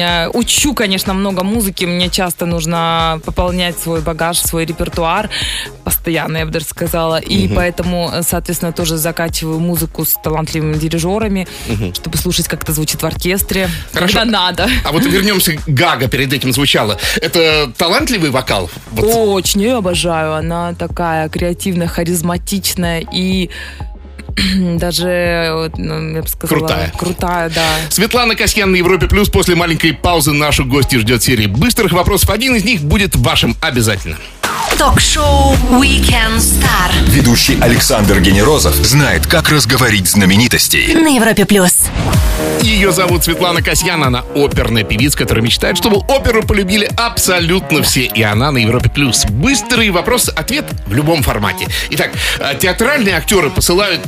э, 0.00 0.28
учу, 0.34 0.74
конечно, 0.74 1.14
много 1.14 1.44
музыки. 1.44 1.84
Мне 1.84 2.10
часто 2.10 2.44
нужно 2.44 3.20
пополнять 3.24 3.78
свой 3.78 4.00
багаж, 4.00 4.38
свой 4.38 4.64
репертуар. 4.64 5.30
Постоянно, 5.84 6.38
я 6.38 6.44
бы 6.44 6.50
даже 6.50 6.66
сказала. 6.66 7.20
И 7.20 7.46
поэтому, 7.54 8.10
э, 8.12 8.22
соответственно, 8.22 8.72
тоже 8.72 8.96
закачиваю 8.96 9.60
музыку 9.60 10.04
с 10.04 10.14
талантливыми 10.14 10.74
дирижерами, 10.74 11.46
чтобы 11.94 12.16
слушать, 12.16 12.48
как 12.48 12.64
это 12.64 12.72
звучит 12.72 13.02
в 13.02 13.06
оркестре. 13.06 13.70
Хорошо. 13.92 14.18
Когда 14.18 14.38
надо. 14.38 14.68
А 14.82 14.90
вот 14.90 15.04
вернемся 15.04 15.52
Гага, 15.68 16.08
перед 16.08 16.32
этим 16.32 16.52
звучало. 16.52 16.98
Это 17.20 17.72
талантливый 17.76 18.30
вокал? 18.30 18.68
Вот 18.90 19.04
Очень 19.04 19.62
ее 19.62 19.76
обожаю. 19.76 20.34
Она 20.34 20.74
такая 20.96 21.28
креативная, 21.28 21.88
харизматичная 21.88 23.04
и 23.12 23.50
даже, 24.78 25.70
ну, 25.76 26.14
я 26.14 26.22
бы 26.22 26.28
сказала, 26.28 26.58
Крутая. 26.58 26.92
крутая, 26.96 27.50
да. 27.50 27.66
Светлана 27.90 28.34
Касьян 28.34 28.70
на 28.70 28.76
Европе 28.76 29.06
Плюс. 29.06 29.28
После 29.28 29.54
маленькой 29.54 29.92
паузы 29.92 30.32
нашу 30.32 30.64
гости 30.64 30.96
ждет 30.96 31.22
серия 31.22 31.48
быстрых 31.48 31.92
вопросов. 31.92 32.30
Один 32.30 32.54
из 32.54 32.64
них 32.64 32.82
будет 32.82 33.16
вашим 33.16 33.56
обязательно. 33.60 34.16
Ток-шоу 34.78 35.54
Weekend 35.70 36.36
Star 36.38 36.90
Ведущий 37.08 37.58
Александр 37.60 38.20
Генерозов 38.20 38.74
знает, 38.74 39.26
как 39.26 39.48
разговорить 39.48 40.06
знаменитостей. 40.08 40.94
на 40.94 41.08
Европе 41.08 41.46
плюс. 41.46 41.84
Ее 42.62 42.92
зовут 42.92 43.24
Светлана 43.24 43.62
Касьян. 43.62 44.02
Она 44.02 44.22
оперная 44.34 44.82
певица, 44.82 45.16
которая 45.16 45.42
мечтает, 45.44 45.76
чтобы 45.78 45.98
оперу 46.08 46.42
полюбили 46.42 46.88
абсолютно 46.96 47.82
все. 47.82 48.02
И 48.02 48.22
она 48.22 48.50
на 48.50 48.58
Европе 48.58 48.90
Плюс. 48.90 49.24
Быстрый 49.26 49.90
вопрос-ответ 49.90 50.66
в 50.86 50.92
любом 50.94 51.22
формате. 51.22 51.66
Итак, 51.90 52.10
э, 52.38 52.54
театральные 52.58 53.16
актеры 53.16 53.50
посылают 53.50 54.02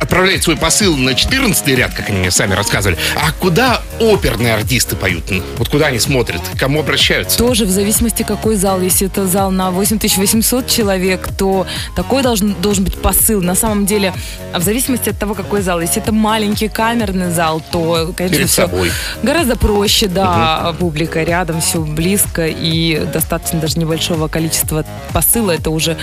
отправляют 0.00 0.42
свой 0.42 0.56
посыл 0.56 0.96
на 0.96 1.14
14 1.14 1.66
ряд, 1.68 1.94
как 1.94 2.08
они 2.08 2.18
мне 2.18 2.30
сами 2.30 2.54
рассказывали. 2.54 2.98
А 3.14 3.30
куда 3.32 3.82
оперные 4.00 4.54
артисты 4.54 4.96
поют? 4.96 5.24
Вот 5.58 5.68
куда 5.68 5.86
они 5.86 5.98
смотрят? 6.00 6.40
К 6.54 6.58
кому 6.58 6.80
обращаются? 6.80 7.38
Тоже 7.38 7.66
в 7.66 7.70
зависимости, 7.70 8.22
какой 8.22 8.56
зал. 8.56 8.80
Если 8.80 9.06
это 9.06 9.26
зал 9.26 9.50
на 9.50 9.70
8800 9.70 10.66
человек, 10.66 11.28
то 11.38 11.66
такой 11.94 12.22
должен, 12.22 12.54
должен 12.60 12.84
быть 12.84 12.96
посыл. 12.96 13.42
На 13.42 13.54
самом 13.54 13.86
деле, 13.86 14.14
в 14.54 14.62
зависимости 14.62 15.10
от 15.10 15.18
того, 15.18 15.34
какой 15.34 15.60
зал. 15.60 15.80
Если 15.80 16.02
это 16.02 16.12
маленький 16.12 16.68
камерный 16.68 17.30
зал, 17.30 17.62
то, 17.70 18.12
конечно, 18.16 18.36
Перед 18.38 18.50
все 18.50 18.62
собой. 18.62 18.90
гораздо 19.22 19.56
проще, 19.56 20.06
да, 20.06 20.74
публика 20.78 21.22
рядом, 21.22 21.60
все 21.60 21.80
близко, 21.80 22.46
и 22.46 23.04
достаточно 23.12 23.60
даже 23.60 23.78
небольшого 23.78 24.28
количества 24.28 24.84
посыла, 25.12 25.50
это 25.52 25.70
уже 25.70 25.96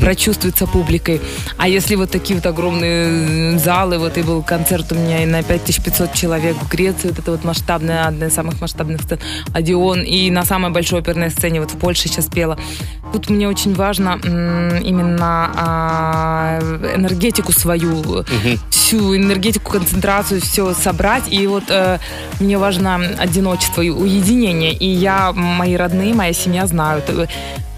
прочувствуется 0.00 0.66
публикой. 0.66 1.20
А 1.56 1.68
если 1.68 1.94
вот 1.94 2.10
такие 2.10 2.36
вот 2.36 2.46
огромные 2.46 3.58
залы, 3.58 3.98
вот 3.98 4.18
и 4.18 4.22
был 4.22 4.42
концерт 4.42 4.92
у 4.92 4.94
меня 4.94 5.22
и 5.22 5.26
на 5.26 5.42
5500 5.42 6.12
человек 6.12 6.56
в 6.56 6.68
Греции, 6.68 7.08
вот 7.08 7.18
это 7.18 7.30
вот 7.32 7.44
масштабная, 7.44 8.06
одна 8.06 8.26
из 8.26 8.34
самых 8.34 8.60
масштабных 8.60 9.02
сцен, 9.02 9.18
Одион, 9.52 10.02
и 10.02 10.30
на 10.30 10.44
самой 10.44 10.70
большой 10.70 11.00
оперной 11.00 11.30
сцене, 11.30 11.60
вот 11.60 11.72
в 11.72 11.78
Польше 11.78 12.08
сейчас 12.08 12.26
пела. 12.26 12.58
Тут 13.12 13.28
мне 13.28 13.48
очень 13.48 13.74
важно 13.74 14.18
именно 14.22 15.50
а, 15.54 16.58
энергетику 16.94 17.52
свою, 17.52 18.24
всю 18.70 19.16
энергетику, 19.16 19.72
концентрацию, 19.72 20.40
все 20.40 20.72
собрать. 20.74 21.24
И 21.30 21.46
вот 21.46 21.64
э, 21.68 21.98
мне 22.40 22.58
важно 22.58 22.96
одиночество 23.18 23.82
и 23.82 23.90
уединение. 23.90 24.72
И 24.72 24.86
я, 24.86 25.32
мои 25.32 25.76
родные, 25.76 26.14
моя 26.14 26.32
семья 26.32 26.66
знают, 26.66 27.04
э, 27.08 27.26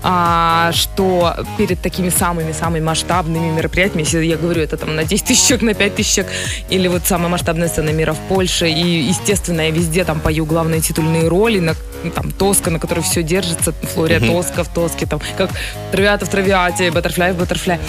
а, 0.06 0.70
что 0.72 1.34
перед 1.56 1.80
такими 1.80 2.10
самыми-самыми 2.10 2.84
масштабными 2.84 3.50
мероприятиями, 3.50 4.02
если 4.02 4.22
я 4.22 4.36
говорю 4.36 4.60
это 4.60 4.76
там 4.76 4.94
на 4.94 5.04
10 5.04 5.24
тысяч 5.24 5.46
человек, 5.46 5.62
на 5.62 5.74
5 5.74 5.94
тысяч 5.94 6.14
человек, 6.14 6.32
или 6.68 6.88
вот 6.88 7.06
самая 7.06 7.30
масштабная 7.30 7.68
сцена 7.68 7.88
мира 7.88 8.12
в 8.12 8.18
Польше, 8.28 8.68
и, 8.68 9.00
естественно, 9.00 9.62
я 9.62 9.70
везде 9.70 10.04
там 10.04 10.20
пою 10.20 10.44
главные 10.44 10.82
титульные 10.82 11.26
роли, 11.26 11.58
на, 11.58 11.74
там 12.14 12.32
Тоска, 12.32 12.70
на 12.70 12.78
которой 12.78 13.00
все 13.00 13.22
держится, 13.22 13.72
Флория 13.94 14.20
Тоска 14.20 14.62
в 14.62 14.68
Тоске, 14.68 15.06
там, 15.06 15.20
как 15.38 15.50
Травиата 15.90 16.26
в 16.26 16.28
Травиате, 16.28 16.90
Баттерфляй 16.90 17.32
в 17.32 17.38
Баттерфляй. 17.38 17.80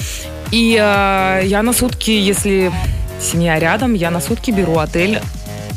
И 0.52 0.80
э, 0.80 1.42
я 1.44 1.64
на 1.64 1.74
сутки, 1.74 2.12
если 2.12 2.72
семья 3.20 3.60
рядом, 3.60 3.94
я 3.94 4.10
на 4.10 4.22
сутки 4.22 4.52
беру 4.52 4.78
отель 4.78 5.20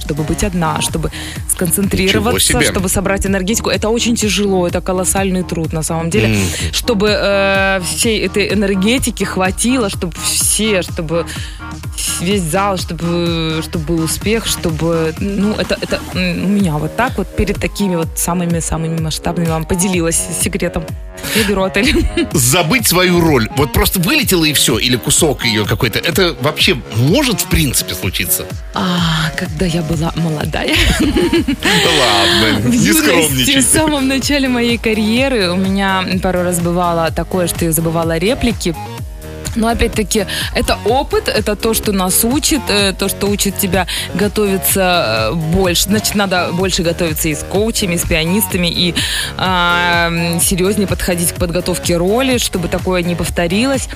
чтобы 0.09 0.25
быть 0.25 0.43
одна, 0.43 0.81
чтобы 0.81 1.11
сконцентрироваться, 1.51 2.63
чтобы 2.63 2.89
собрать 2.89 3.27
энергетику. 3.27 3.69
Это 3.69 3.91
очень 3.91 4.17
тяжело, 4.17 4.67
это 4.67 4.81
колоссальный 4.81 5.43
труд 5.43 5.73
на 5.73 5.83
самом 5.83 6.09
деле. 6.09 6.39
Чтобы 6.73 7.09
э, 7.11 7.81
всей 7.85 8.27
этой 8.27 8.55
энергетики 8.55 9.25
хватило, 9.25 9.91
чтобы 9.91 10.15
все, 10.23 10.83
чтобы 10.83 11.27
весь 12.21 12.43
зал, 12.43 12.79
чтобы, 12.79 13.61
чтобы 13.63 13.85
был 13.85 14.05
успех, 14.05 14.47
чтобы, 14.47 15.15
ну, 15.21 15.53
это, 15.53 15.77
это 15.81 16.01
у 16.15 16.49
меня 16.49 16.79
вот 16.79 16.97
так 16.97 17.19
вот 17.19 17.37
перед 17.37 17.61
такими 17.61 17.97
вот 17.97 18.09
самыми-самыми 18.17 19.01
масштабными 19.01 19.49
вам 19.49 19.65
поделилась 19.65 20.21
секретом. 20.43 20.85
Беру 21.49 21.63
отель. 21.65 22.07
Забыть 22.33 22.87
свою 22.87 23.21
роль. 23.21 23.49
Вот 23.57 23.73
просто 23.73 24.01
вылетело 24.01 24.45
и 24.45 24.53
все, 24.53 24.79
или 24.79 24.97
кусок 24.97 25.45
ее 25.45 25.65
какой-то. 25.65 25.99
Это 25.99 26.37
вообще 26.41 26.77
может 26.97 27.41
в 27.41 27.47
принципе 27.47 27.95
случиться? 27.95 28.47
А, 28.75 29.31
когда 29.37 29.67
я 29.67 29.83
была 29.83 30.13
молодая, 30.17 30.77
Ладно, 31.01 32.61
в 32.69 32.71
не 32.71 32.77
юности, 32.77 33.61
в 33.61 33.63
самом 33.63 34.09
начале 34.09 34.49
моей 34.49 34.79
карьеры 34.79 35.51
у 35.51 35.57
меня 35.57 36.05
пару 36.23 36.43
раз 36.43 36.61
бывало 36.61 37.11
такое, 37.11 37.47
что 37.49 37.65
я 37.65 37.73
забывала 37.73 38.19
реплики. 38.19 38.75
Но 39.59 39.69
опять-таки, 39.69 40.27
это 40.55 40.79
опыт, 40.85 41.29
это 41.29 41.57
то, 41.57 41.75
что 41.75 41.91
нас 41.91 42.25
учит, 42.25 42.61
э, 42.69 42.93
то, 42.93 43.09
что 43.09 43.27
учит 43.27 43.59
тебя 43.59 43.87
готовиться 44.15 45.31
э, 45.33 45.35
больше. 45.35 45.85
Значит, 45.85 46.15
надо 46.15 46.51
больше 46.53 46.83
готовиться 46.83 47.29
и 47.29 47.35
с 47.35 47.43
коучами, 47.43 47.97
и 47.97 47.99
с 47.99 48.03
пианистами, 48.03 48.69
и 48.69 48.95
м, 49.37 50.41
серьезнее 50.41 50.87
подходить 50.87 51.33
к 51.33 51.35
подготовке 51.37 51.97
роли, 51.97 52.39
чтобы 52.39 52.69
такое 52.69 53.03
не 53.03 53.17
повторилось. 53.17 53.89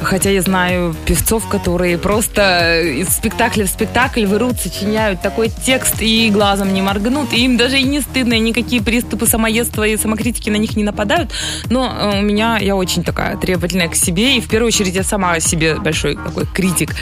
Хотя 0.00 0.30
я 0.30 0.42
знаю 0.42 0.94
певцов, 1.06 1.48
которые 1.48 1.98
просто 1.98 2.80
из 2.80 3.08
спектакля 3.08 3.64
в 3.64 3.68
спектакль 3.68 4.26
вырут, 4.26 4.60
сочиняют 4.60 5.20
такой 5.22 5.48
текст 5.48 5.96
и 6.00 6.30
глазом 6.30 6.72
не 6.72 6.82
моргнут. 6.82 7.32
И 7.32 7.44
им 7.44 7.56
даже 7.56 7.80
и 7.80 7.82
не 7.82 8.00
стыдно, 8.00 8.34
и 8.34 8.38
никакие 8.38 8.80
приступы 8.80 9.26
самоедства 9.26 9.84
и 9.84 9.96
самокритики 9.96 10.50
на 10.50 10.56
них 10.56 10.76
не 10.76 10.84
нападают. 10.84 11.32
Но 11.68 11.92
э, 11.92 12.20
у 12.20 12.22
меня, 12.22 12.58
я 12.58 12.76
очень 12.76 13.02
такая 13.02 13.36
требовательная 13.36 13.88
к 13.88 13.96
себе, 13.96 14.36
и 14.36 14.40
в 14.40 14.48
первую 14.48 14.68
очередь 14.68 14.99
я 15.00 15.04
сама 15.04 15.40
себе 15.40 15.74
большой 15.76 16.16
такой 16.16 16.46
критик. 16.46 16.94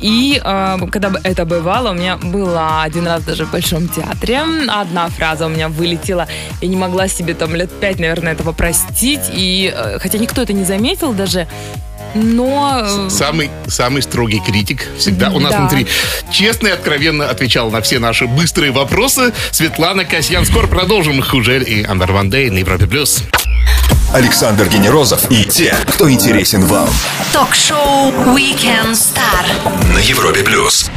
И 0.00 0.40
э, 0.42 0.76
когда 0.92 1.10
бы 1.10 1.20
это 1.24 1.44
бывало, 1.44 1.90
у 1.90 1.94
меня 1.94 2.16
было 2.16 2.82
один 2.82 3.06
раз 3.06 3.24
даже 3.24 3.44
в 3.46 3.50
Большом 3.50 3.88
театре. 3.88 4.42
Одна 4.68 5.08
фраза 5.08 5.46
у 5.46 5.48
меня 5.48 5.68
вылетела. 5.68 6.28
Я 6.60 6.68
не 6.68 6.76
могла 6.76 7.08
себе 7.08 7.34
там 7.34 7.54
лет 7.56 7.70
пять, 7.80 7.98
наверное, 7.98 8.32
этого 8.32 8.52
простить. 8.52 9.22
И 9.32 9.72
э, 9.74 9.98
хотя 10.00 10.18
никто 10.18 10.42
это 10.42 10.52
не 10.52 10.64
заметил 10.64 11.12
даже, 11.12 11.48
но... 12.14 12.82
э, 12.84 13.10
Самый, 13.10 13.50
самый 13.66 14.02
строгий 14.02 14.40
критик 14.40 14.86
всегда 14.98 15.30
у 15.30 15.40
нас 15.40 15.52
Да. 15.52 15.60
внутри. 15.60 15.86
Честно 16.30 16.68
и 16.68 16.70
откровенно 16.70 17.28
отвечала 17.28 17.70
на 17.70 17.80
все 17.80 17.98
наши 17.98 18.26
быстрые 18.26 18.70
вопросы. 18.72 19.32
Светлана 19.50 20.04
Касьян. 20.04 20.44
Скоро 20.46 20.66
продолжим. 20.66 21.20
Хужель 21.22 21.64
и 21.68 21.82
Андер 21.84 22.12
Ван 22.12 22.30
Дей 22.30 22.50
на 22.50 22.58
Европе+. 22.58 22.86
плюс. 22.86 23.24
Александр 24.12 24.68
Генерозов 24.68 25.30
и 25.30 25.44
те, 25.44 25.74
кто 25.86 26.10
интересен 26.10 26.64
вам. 26.64 26.88
Ток-шоу 27.32 28.10
Weekend 28.34 28.92
Star. 28.92 29.92
На 29.92 29.98
Европе 29.98 30.42
плюс. 30.42 30.90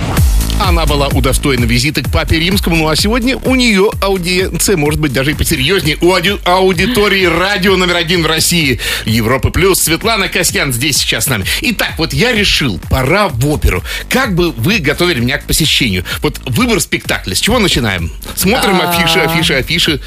Она 0.63 0.85
была 0.85 1.07
удостоена 1.07 1.65
визита 1.65 2.01
к 2.03 2.11
папе 2.11 2.39
римскому, 2.39 2.75
ну 2.75 2.87
а 2.87 2.95
сегодня 2.95 3.35
у 3.37 3.55
нее 3.55 3.89
аудиенция 3.99 4.77
может 4.77 4.99
быть 4.99 5.11
даже 5.11 5.31
и 5.31 5.33
посерьезнее. 5.33 5.97
У 6.01 6.13
ауди- 6.13 6.39
аудитории 6.45 7.25
радио 7.25 7.75
номер 7.75 7.95
один 7.97 8.21
в 8.23 8.27
России. 8.27 8.79
Европа 9.05 9.49
плюс. 9.49 9.81
Светлана 9.81 10.29
Касьян 10.29 10.71
здесь 10.71 10.97
сейчас 10.97 11.25
с 11.25 11.27
нами. 11.27 11.45
Итак, 11.61 11.93
вот 11.97 12.13
я 12.13 12.31
решил, 12.31 12.79
пора 12.89 13.27
в 13.27 13.45
оперу. 13.47 13.83
Как 14.07 14.35
бы 14.35 14.51
вы 14.51 14.77
готовили 14.77 15.19
меня 15.19 15.39
к 15.39 15.45
посещению? 15.45 16.05
Вот 16.21 16.39
выбор 16.45 16.79
спектакля. 16.79 17.33
С 17.35 17.39
чего 17.39 17.57
начинаем? 17.59 18.11
Смотрим 18.35 18.79
А. 18.81 18.91
афиши, 18.91 19.19
афиши, 19.19 19.53
афиши. 19.55 19.99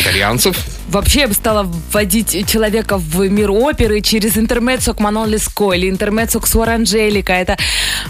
Итальянцев. 0.00 0.56
Вообще 0.88 1.20
я 1.20 1.28
бы 1.28 1.34
стала 1.34 1.62
вводить 1.92 2.48
человека 2.50 2.98
в 2.98 3.28
мир 3.28 3.50
оперы 3.52 4.00
через 4.00 4.36
интермеццо 4.36 4.92
к 4.92 4.98
Манон 4.98 5.28
Леско 5.30 5.72
или 5.72 5.88
интермеццо 5.88 6.40
к 6.40 6.48
Суар 6.48 6.70
Анджелика. 6.70 7.32
Это 7.32 7.56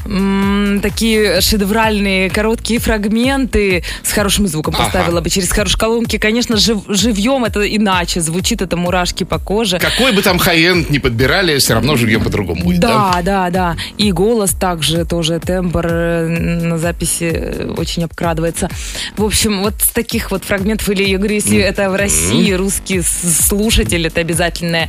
м, 0.06 0.80
такие 0.82 1.40
шедевральные 1.42 2.30
короткие 2.30 2.80
фрагменты 2.80 3.84
с 4.02 4.12
хорошим 4.12 4.46
звуком 4.46 4.74
Ага. 4.76 4.84
поставила 4.84 5.20
бы. 5.20 5.28
Через 5.28 5.50
хорошие 5.50 5.78
колонки, 5.78 6.16
конечно, 6.18 6.56
жив- 6.56 6.84
живьем 6.88 7.44
это 7.44 7.60
иначе. 7.66 8.20
Звучит 8.20 8.62
это 8.62 8.76
мурашки 8.78 9.24
по 9.24 9.38
коже. 9.38 9.78
Какой 9.78 10.12
бы 10.12 10.22
там 10.22 10.38
high-end 10.38 10.88
ни 10.90 10.98
подбирали, 10.98 11.58
все 11.58 11.74
равно 11.74 11.96
живьем 11.96 12.22
по-другому 12.22 12.62
будет, 12.64 12.80
да? 12.80 12.88
Да, 12.88 13.22
да, 13.22 13.50
да. 13.50 13.76
И 13.98 14.10
голос 14.12 14.52
также 14.52 15.04
тоже, 15.04 15.38
тембр 15.40 15.86
э, 15.86 16.26
на 16.28 16.78
записи 16.78 17.30
э, 17.32 17.74
очень 17.76 18.04
обкрадывается. 18.04 18.70
В 19.18 19.24
общем, 19.24 19.60
вот 19.60 19.74
с 19.82 19.90
таких 19.90 20.30
вот 20.30 20.44
фрагментов, 20.44 20.88
или 20.88 21.02
я 21.04 21.18
говорю, 21.18 21.34
если 21.34 21.58
это 21.58 21.79
в 21.88 21.94
России, 21.94 22.52
русский 22.52 23.00
с- 23.00 23.46
слушатель, 23.48 24.06
это 24.06 24.20
обязательно 24.20 24.88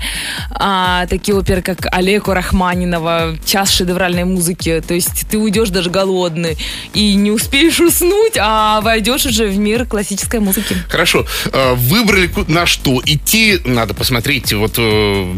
а, 0.49 1.05
такие 1.07 1.35
оперы, 1.37 1.61
как 1.61 1.85
Алеко 1.91 2.33
Рахманинова, 2.33 3.37
час 3.45 3.71
шедевральной 3.71 4.23
музыки. 4.25 4.83
То 4.85 4.93
есть 4.93 5.27
ты 5.29 5.37
уйдешь 5.37 5.69
даже 5.69 5.89
голодный 5.89 6.57
и 6.93 7.13
не 7.13 7.31
успеешь 7.31 7.79
уснуть, 7.79 8.33
а 8.37 8.81
войдешь 8.81 9.25
уже 9.25 9.47
в 9.47 9.57
мир 9.57 9.85
классической 9.85 10.39
музыки. 10.39 10.75
Хорошо. 10.89 11.25
Э, 11.53 11.75
Выбрали 11.75 12.29
на 12.47 12.65
что? 12.65 13.01
Идти 13.05 13.59
надо 13.63 13.93
посмотреть 13.93 14.51
вот 14.53 14.73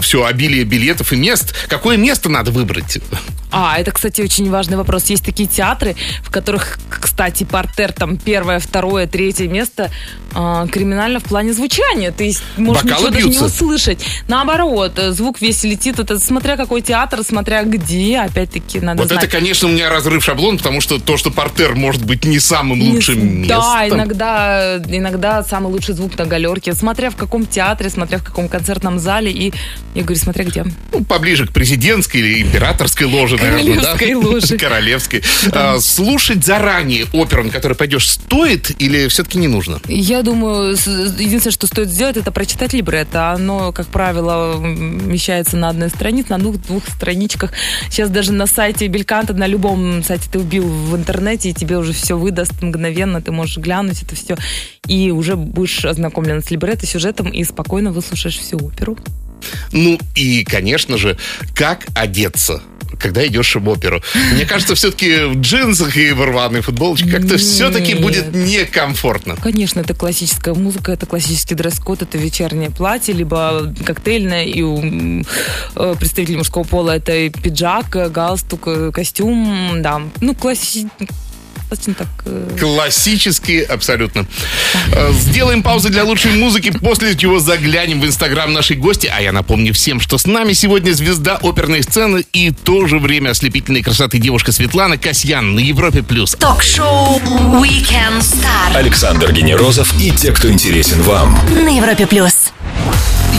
все 0.02 0.26
обилие 0.26 0.64
билетов 0.64 1.14
и 1.14 1.16
мест. 1.16 1.54
Какое 1.68 1.98
место 1.98 2.30
надо 2.30 2.52
выбрать? 2.52 2.98
А, 3.56 3.78
это, 3.78 3.92
кстати, 3.92 4.20
очень 4.22 4.50
важный 4.50 4.78
вопрос. 4.78 5.06
Есть 5.06 5.24
такие 5.24 5.48
театры, 5.48 5.96
в 6.24 6.32
которых, 6.32 6.80
кстати, 6.90 7.44
портер 7.44 7.92
там 7.94 8.18
первое, 8.18 8.58
второе, 8.60 9.06
третье 9.06 9.48
место 9.48 9.92
а, 10.34 10.66
криминально 10.68 11.20
в 11.20 11.24
плане 11.24 11.54
звучания. 11.54 12.12
Ты 12.12 12.34
можешь 12.58 12.84
Бокалы 12.84 13.10
ничего 13.10 13.14
даже 13.14 13.26
не 13.28 13.32
бьются? 13.38 13.46
услышать. 13.46 14.04
Наоборот, 14.28 14.98
э, 14.98 15.12
звук 15.12 15.40
весь 15.40 15.64
летит. 15.64 16.00
Это 16.00 16.18
смотря 16.20 16.58
какой 16.58 16.82
театр, 16.82 17.24
смотря 17.24 17.64
где. 17.64 18.18
Опять-таки, 18.20 18.80
надо 18.80 19.04
Вот 19.04 19.10
знать. 19.12 19.24
это, 19.26 19.32
конечно, 19.32 19.68
у 19.68 19.72
меня 19.72 19.90
разрыв 19.92 20.24
шаблон, 20.24 20.58
потому 20.58 20.82
что 20.82 21.00
то, 21.00 21.18
что 21.18 21.30
портер 21.30 21.76
может 21.76 22.04
быть 22.04 22.26
не 22.26 22.40
самым 22.40 22.80
Не 22.80 22.90
лучшим 22.94 23.16
с- 23.20 23.24
местом. 23.24 23.48
Да, 23.62 23.88
иногда, 23.88 24.78
иногда 24.88 25.44
самый 25.44 25.72
лучший 25.72 25.94
звук 25.94 26.18
на 26.18 26.26
галерке. 26.26 26.74
Смотря 26.74 27.12
в 27.12 27.16
каком 27.16 27.46
театре, 27.46 27.92
смотря 27.92 28.18
в 28.18 28.24
каком 28.24 28.50
концертном 28.50 28.98
зале. 28.98 29.32
И 29.32 29.54
я 29.94 30.02
говорю, 30.02 30.20
смотря 30.20 30.44
где. 30.46 30.66
Ну, 30.92 31.04
поближе 31.06 31.46
к 31.46 31.52
президентской 31.54 32.18
или 32.18 32.42
императорской 32.42 33.06
ложе? 33.06 33.38
Королевской 33.50 34.14
ложе. 34.14 34.58
Королевской. 34.58 35.24
А, 35.52 35.80
слушать 35.80 36.44
заранее 36.44 37.06
оперу, 37.14 37.44
на 37.44 37.50
которую 37.50 37.78
пойдешь, 37.78 38.10
стоит 38.10 38.72
или 38.82 39.08
все-таки 39.08 39.38
не 39.38 39.48
нужно? 39.48 39.80
Я 39.88 40.22
думаю, 40.22 40.72
единственное, 40.72 41.52
что 41.52 41.68
стоит 41.68 41.90
сделать, 41.90 42.18
это 42.18 42.32
прочитать 42.32 42.74
либретто. 42.74 43.32
Оно, 43.32 43.72
как 43.72 43.88
правило, 43.88 44.58
вмещается 44.58 45.58
на 45.58 45.70
одной 45.70 45.90
странице, 45.90 46.36
на 46.36 46.40
двух, 46.40 46.88
страничках. 46.88 47.52
Сейчас 47.90 48.10
даже 48.10 48.32
на 48.32 48.48
сайте 48.48 48.88
Бельканта, 48.88 49.34
на 49.34 49.48
любом 49.48 50.04
сайте 50.04 50.30
ты 50.32 50.40
вбил 50.40 50.68
в 50.68 50.96
интернете, 50.96 51.50
и 51.50 51.54
тебе 51.54 51.78
уже 51.78 51.94
все 51.94 52.18
выдаст 52.18 52.62
мгновенно, 52.62 53.22
ты 53.22 53.32
можешь 53.32 53.58
глянуть 53.58 54.04
это 54.04 54.16
все, 54.16 54.38
и 54.88 55.12
уже 55.12 55.36
будешь 55.36 55.86
ознакомлен 55.86 56.42
с 56.42 56.52
либретто, 56.52 56.86
сюжетом, 56.86 57.30
и 57.30 57.44
спокойно 57.44 57.92
выслушаешь 57.92 58.38
всю 58.38 58.58
оперу. 58.58 58.98
Ну 59.72 60.00
и, 60.16 60.44
конечно 60.44 60.98
же, 60.98 61.18
как 61.56 61.86
одеться? 61.96 62.62
Когда 63.00 63.26
идешь 63.26 63.56
в 63.56 63.70
оперу. 63.70 64.02
Мне 64.34 64.46
кажется, 64.46 64.76
все-таки 64.76 65.26
в 65.26 65.42
джинсах 65.42 65.96
и 65.98 66.12
в 66.12 66.24
рваной 66.24 66.62
футболочке 66.62 67.10
как-то 67.10 67.38
все-таки 67.38 67.96
будет 67.96 68.34
некомфортно. 68.34 69.36
Конечно, 69.38 69.80
это 69.80 69.94
классическая 69.94 70.54
музыка, 70.54 70.92
это 70.92 71.06
классический 71.06 71.56
дресс-код, 71.56 72.02
это 72.02 72.18
вечернее 72.18 72.70
платье, 72.70 73.14
либо 73.14 73.74
коктейльное, 73.86 74.46
и 74.46 74.62
у 74.62 74.82
э, 75.76 75.96
представителей 76.00 76.38
мужского 76.38 76.64
пола 76.64 76.96
это 76.96 77.30
пиджак, 77.30 77.90
галстук, 78.12 78.94
костюм, 78.94 79.82
да. 79.82 80.02
Ну, 80.22 80.36
класси... 80.36 80.88
достаточно 81.76 81.94
так... 81.94 82.08
э, 82.26 82.58
Классические 82.60 83.64
абсолютно. 83.64 84.26
Э, 84.94 85.12
Сделаем 85.14 85.64
паузу 85.64 85.90
для 85.90 86.04
лучшей 86.04 86.34
музыки, 86.34 86.72
после 86.72 87.16
чего 87.16 87.40
заглянем 87.40 88.00
в 88.02 88.06
инстаграм 88.06 88.52
нашей 88.54 88.76
гости. 88.78 89.12
А 89.16 89.22
я 89.22 89.32
напомню 89.32 89.74
всем, 89.74 90.00
что 90.00 90.18
с 90.18 90.26
нами 90.26 90.54
сегодня 90.54 90.92
звезда 90.94 91.38
оперной 91.42 91.84
сцены 91.84 92.26
и 92.34 92.50
в 92.52 92.56
то 92.56 92.88
же 92.88 93.00
время 93.00 93.32
ослепительной 93.32 93.82
красоты 93.82 94.20
девушка 94.20 94.52
Светлана 94.52 94.98
Касьян 94.98 95.56
на 95.56 95.60
Европе+. 95.60 96.04
плюс. 96.04 96.32
Ток-шоу 96.40 97.20
Weekend 97.62 98.20
Star 98.22 98.76
Александр 98.76 99.32
Генерозов 99.32 99.94
и 100.00 100.12
те, 100.12 100.32
кто 100.32 100.52
интересен 100.52 101.02
вам. 101.02 101.40
на 101.64 101.76
Европе 101.76 102.06
плюс. 102.08 102.52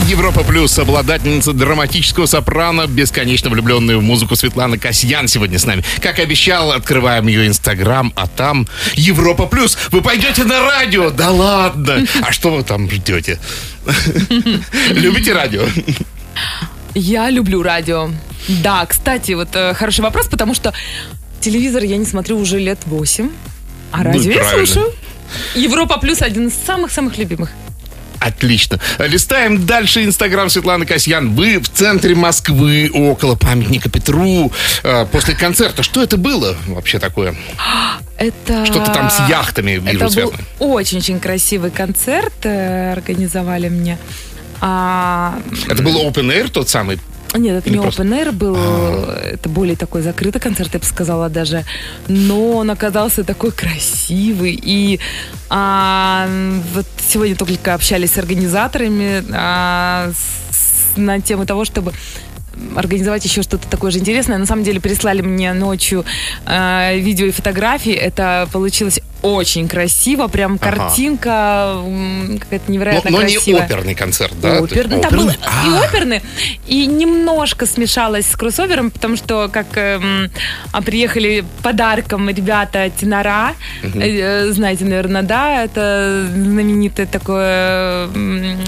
Европа 0.07 0.43
Плюс, 0.43 0.77
обладательница 0.77 1.51
драматического 1.53 2.25
сопрано, 2.27 2.85
бесконечно 2.85 3.49
влюбленная 3.49 3.97
в 3.97 4.03
музыку 4.03 4.35
Светлана 4.35 4.77
Касьян 4.77 5.27
сегодня 5.27 5.57
с 5.57 5.65
нами. 5.65 5.83
Как 6.01 6.19
обещал, 6.19 6.71
открываем 6.71 7.27
ее 7.27 7.47
инстаграм, 7.47 8.13
а 8.15 8.27
там 8.27 8.67
Европа 8.93 9.47
Плюс. 9.47 9.77
Вы 9.91 10.01
пойдете 10.01 10.43
на 10.43 10.61
радио? 10.61 11.09
Да 11.09 11.31
ладно! 11.31 12.05
А 12.21 12.31
что 12.31 12.51
вы 12.51 12.63
там 12.63 12.89
ждете? 12.89 13.39
Любите 14.91 15.33
радио? 15.33 15.65
Я 16.93 17.29
люблю 17.29 17.63
радио. 17.63 18.09
Да, 18.47 18.85
кстати, 18.85 19.31
вот 19.31 19.49
э, 19.55 19.73
хороший 19.73 20.01
вопрос, 20.01 20.27
потому 20.27 20.53
что 20.53 20.71
телевизор 21.41 21.83
я 21.83 21.97
не 21.97 22.05
смотрю 22.05 22.37
уже 22.39 22.59
лет 22.59 22.79
8, 22.85 23.29
а 23.91 24.03
радио 24.03 24.21
я 24.31 24.37
Ну 24.37 24.43
правильно. 24.43 24.65
слушаю. 24.65 24.93
Европа 25.55 25.97
Плюс 25.97 26.21
один 26.21 26.47
из 26.49 26.53
самых-самых 26.53 27.17
любимых. 27.17 27.49
Отлично. 28.25 28.79
Листаем 28.97 29.65
дальше 29.65 30.03
инстаграм 30.03 30.49
Светланы 30.49 30.85
Касьян. 30.85 31.35
Вы 31.35 31.59
в 31.59 31.69
центре 31.69 32.15
Москвы, 32.15 32.89
около 32.91 33.35
памятника 33.35 33.89
Петру, 33.89 34.51
э, 34.83 35.05
после 35.11 35.35
концерта. 35.35 35.83
Что 35.83 36.01
это 36.01 36.17
было 36.17 36.55
вообще 36.65 36.97
такое? 36.97 37.35
Это... 38.17 38.65
Что-то 38.65 38.91
там 38.91 39.11
с 39.11 39.29
яхтами 39.29 39.73
вижу 39.73 40.05
Это 40.05 40.21
был 40.21 40.33
очень-очень 40.59 41.19
красивый 41.19 41.69
концерт, 41.69 42.33
э, 42.43 42.93
организовали 42.93 43.69
мне. 43.69 43.99
А, 44.59 45.37
Это 45.67 45.83
был 45.83 45.95
open 45.97 46.31
air 46.31 46.49
тот 46.49 46.67
самый? 46.69 46.99
Нет, 47.37 47.57
это 47.57 47.69
Или 47.69 47.77
не 47.77 47.81
просто- 47.81 48.03
А. 48.03 48.05
open 48.05 48.11
air 48.23 48.31
был, 48.31 48.55
это 48.55 49.49
более 49.49 49.75
такой 49.75 50.01
закрытый 50.01 50.39
концерт, 50.41 50.73
я 50.73 50.79
бы 50.79 50.85
сказала 50.85 51.29
даже. 51.29 51.63
Но 52.07 52.53
он 52.57 52.69
оказался 52.71 53.23
такой 53.23 53.51
красивый. 53.51 54.59
И 54.61 54.99
а, 55.49 56.27
вот 56.73 56.85
сегодня 57.07 57.35
только 57.35 57.73
общались 57.73 58.11
с 58.13 58.17
организаторами 58.17 59.23
а, 59.33 60.11
с- 60.51 60.97
на 60.97 61.19
тему 61.19 61.45
того, 61.45 61.65
чтобы 61.65 61.93
организовать 62.75 63.25
еще 63.25 63.41
что-то 63.41 63.67
такое 63.67 63.91
же 63.91 63.99
интересное. 63.99 64.37
На 64.37 64.45
самом 64.45 64.63
деле 64.63 64.79
прислали 64.79 65.21
мне 65.21 65.53
ночью 65.53 66.05
э, 66.45 66.97
видео 66.99 67.25
и 67.27 67.31
фотографии. 67.31 67.93
Это 67.93 68.47
получилось 68.51 68.99
очень 69.21 69.67
красиво. 69.67 70.27
Прям 70.27 70.59
Ага. 70.61 70.75
картинка 70.75 71.73
м, 71.83 72.37
какая-то 72.39 72.65
Но, 72.67 72.73
невероятно 72.73 73.11
но 73.11 73.21
не 73.23 73.33
красивая. 73.33 73.63
оперный 73.65 73.95
концерт, 73.95 74.33
да? 74.39 74.59
Оперный. 74.59 75.01
Там 75.01 75.11
был 75.17 75.29
и 75.29 75.69
оперный, 75.83 76.21
и 76.67 76.85
немножко 76.85 77.65
смешалось 77.65 78.27
с 78.27 78.35
кроссовером, 78.35 78.91
потому 78.91 79.15
что 79.15 79.49
как 79.51 79.65
эм, 79.77 80.29
а, 80.71 80.81
приехали 80.81 81.43
подарком 81.63 82.29
ребята 82.29 82.91
Тенора, 82.99 83.53
э, 83.83 84.51
знаете, 84.51 84.85
наверное, 84.85 85.23
да, 85.23 85.63
это 85.63 86.27
знаменитое 86.31 87.07
такое 87.07 88.09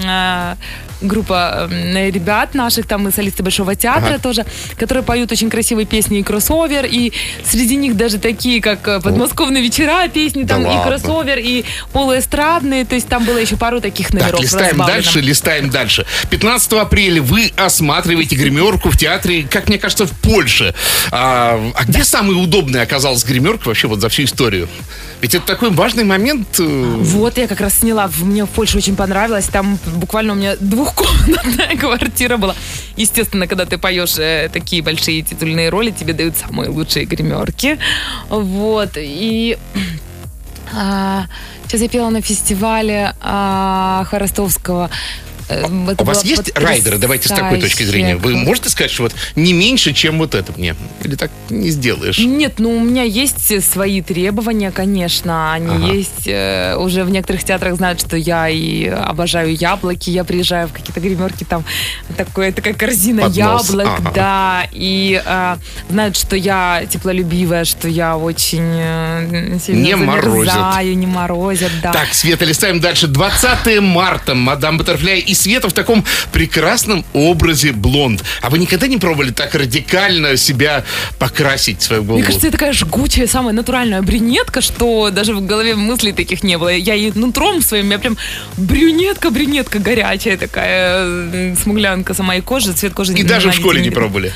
а, 0.06 0.56
группа 1.00 1.68
э, 1.70 2.10
ребят 2.10 2.54
наших, 2.54 2.86
там 2.86 3.06
и 3.08 3.12
солисты 3.12 3.42
Большого 3.42 3.74
театра 3.76 4.14
Ага. 4.14 4.18
тоже, 4.18 4.44
которые 4.76 5.04
поют 5.04 5.30
очень 5.32 5.50
красивые 5.50 5.86
песни 5.86 6.18
и 6.18 6.22
кроссовер, 6.22 6.84
и 6.86 7.12
среди 7.44 7.76
них 7.76 7.96
даже 7.96 8.18
такие, 8.18 8.60
как 8.60 8.86
э, 8.88 9.00
«Подмосковные 9.00 9.62
вечера» 9.62 10.08
песни, 10.08 10.42
Да 10.42 10.54
там 10.54 10.62
и 10.64 10.66
ладно. 10.66 10.82
кроссовер, 10.84 11.38
и 11.38 11.64
полуэстрадные, 11.92 12.84
то 12.84 12.94
есть 12.94 13.08
там 13.08 13.24
было 13.24 13.38
еще 13.38 13.56
пару 13.56 13.80
таких 13.80 14.12
номеров. 14.12 14.32
Так, 14.32 14.40
листаем 14.40 14.76
дальше, 14.78 15.20
листаем 15.20 15.70
дальше. 15.70 16.06
15 16.30 16.72
апреля 16.74 17.20
вы 17.22 17.52
осматриваете 17.56 18.36
гримерку 18.36 18.90
в 18.90 18.96
театре, 18.96 19.46
как 19.50 19.68
мне 19.68 19.78
кажется, 19.78 20.06
в 20.06 20.12
Польше. 20.12 20.74
А, 21.10 21.60
а 21.74 21.84
где 21.84 22.04
самый 22.04 22.32
удобный 22.42 22.82
оказалась 22.82 23.24
гримерка 23.24 23.68
вообще 23.68 23.88
вот 23.88 24.00
за 24.00 24.08
всю 24.08 24.24
историю? 24.24 24.68
Ведь 25.20 25.34
это 25.34 25.44
такой 25.46 25.70
важный 25.70 26.04
момент. 26.04 26.60
э, 26.60 26.64
Вот, 26.64 27.38
я 27.38 27.48
как 27.48 27.60
раз 27.60 27.78
сняла, 27.80 28.08
мне 28.20 28.44
в 28.44 28.48
Польше 28.48 28.78
очень 28.78 28.94
понравилось, 28.96 29.46
там 29.46 29.78
буквально 29.86 30.32
у 30.32 30.36
меня 30.36 30.54
двухкомнатная 30.88 31.76
квартира 31.80 32.36
была. 32.36 32.54
Естественно, 32.96 33.46
когда 33.46 33.64
ты 33.64 33.78
поешь 33.78 34.18
э, 34.18 34.48
такие 34.52 34.82
большие 34.82 35.22
титульные 35.22 35.68
роли, 35.68 35.90
тебе 35.90 36.12
дают 36.12 36.36
самые 36.36 36.70
лучшие 36.70 37.04
гримерки. 37.04 37.78
Вот, 38.28 38.90
и... 38.96 39.58
а, 40.74 41.26
сейчас 41.66 41.80
я 41.82 41.88
пела 41.88 42.10
на 42.10 42.20
фестивале 42.20 43.14
а, 43.20 44.04
Хворостовского. 44.08 44.90
Э, 45.48 45.64
это 45.90 46.02
У 46.02 46.06
вас 46.06 46.24
есть 46.24 46.52
райдеры? 46.56 46.98
Давайте 46.98 47.28
с 47.28 47.32
такой 47.32 47.60
точки 47.60 47.82
зрения. 47.82 48.16
Вы 48.16 48.36
можете 48.36 48.68
сказать, 48.70 48.90
что 48.90 49.04
вот 49.04 49.14
не 49.36 49.52
меньше, 49.52 49.92
чем 49.92 50.18
вот 50.18 50.34
это 50.34 50.52
мне? 50.56 50.74
Или 51.02 51.14
так 51.14 51.30
не 51.50 51.70
сделаешь? 51.70 52.18
Нет, 52.18 52.58
ну 52.58 52.76
у 52.76 52.80
меня 52.80 53.02
есть 53.02 53.62
свои 53.64 54.02
требования, 54.02 54.70
конечно. 54.70 55.52
Они 55.52 55.74
Ага. 55.86 55.92
есть. 55.94 56.26
э, 56.26 56.76
уже 56.76 57.04
в 57.04 57.10
некоторых 57.10 57.44
театрах 57.44 57.76
знают, 57.76 58.00
что 58.00 58.16
я 58.16 58.48
и 58.48 58.86
обожаю 58.86 59.54
яблоки. 59.54 60.10
Я 60.10 60.24
приезжаю 60.24 60.68
в 60.68 60.72
какие-то 60.72 61.00
гримерки, 61.00 61.44
там 61.44 61.64
такое, 62.16 62.52
такая 62.52 62.74
корзина 62.74 63.22
Поднос. 63.22 63.36
яблок, 63.68 63.88
Ага. 63.98 64.12
да. 64.14 64.66
И 64.72 65.20
э, 65.24 65.56
знают, 65.88 66.16
что 66.16 66.36
я 66.36 66.82
теплолюбивая, 66.90 67.64
что 67.64 67.88
я 67.88 68.16
очень 68.16 68.62
э, 68.64 69.58
сильно 69.64 69.82
Не 69.82 69.96
морозят. 69.96 70.52
замерзаю, 70.54 70.96
не 70.98 71.06
морозят, 71.06 71.72
да. 71.82 71.92
Так, 71.92 72.12
Света, 72.14 72.44
листаем 72.44 72.80
дальше. 72.80 73.06
20 73.06 73.80
марта. 73.80 74.34
Мадам 74.34 74.78
Баттерфляй 74.78 75.20
и 75.20 75.34
Света 75.38 75.68
в 75.68 75.72
таком 75.72 76.04
прекрасном 76.32 77.04
образе 77.12 77.72
блонд. 77.72 78.24
А 78.42 78.50
вы 78.50 78.58
никогда 78.58 78.86
не 78.86 78.96
пробовали 78.96 79.30
так 79.30 79.54
радикально 79.54 80.36
себя 80.36 80.84
покрасить 81.18 81.80
свою 81.80 82.02
голову? 82.02 82.18
Мне 82.18 82.26
кажется, 82.26 82.46
я 82.46 82.52
такая 82.52 82.72
жгучая, 82.72 83.26
самая 83.26 83.54
натуральная 83.54 84.02
брюнетка, 84.02 84.60
что 84.60 85.10
даже 85.10 85.34
в 85.34 85.46
голове 85.46 85.74
мыслей 85.74 86.12
таких 86.12 86.42
не 86.42 86.58
было. 86.58 86.68
Я 86.68 86.94
и 86.94 87.12
нутром 87.12 87.62
своим, 87.62 87.90
я 87.90 87.98
прям 87.98 88.16
брюнетка-брюнетка 88.56 89.78
горячая 89.78 90.36
такая, 90.36 91.54
смуглянка 91.56 92.14
сама 92.14 92.36
и 92.36 92.40
кожа, 92.40 92.72
цвет 92.74 92.94
кожи. 92.94 93.12
и 93.14 93.22
даже 93.22 93.50
в 93.50 93.54
школе 93.54 93.80
не 93.80 93.90
пробовали. 93.90 94.32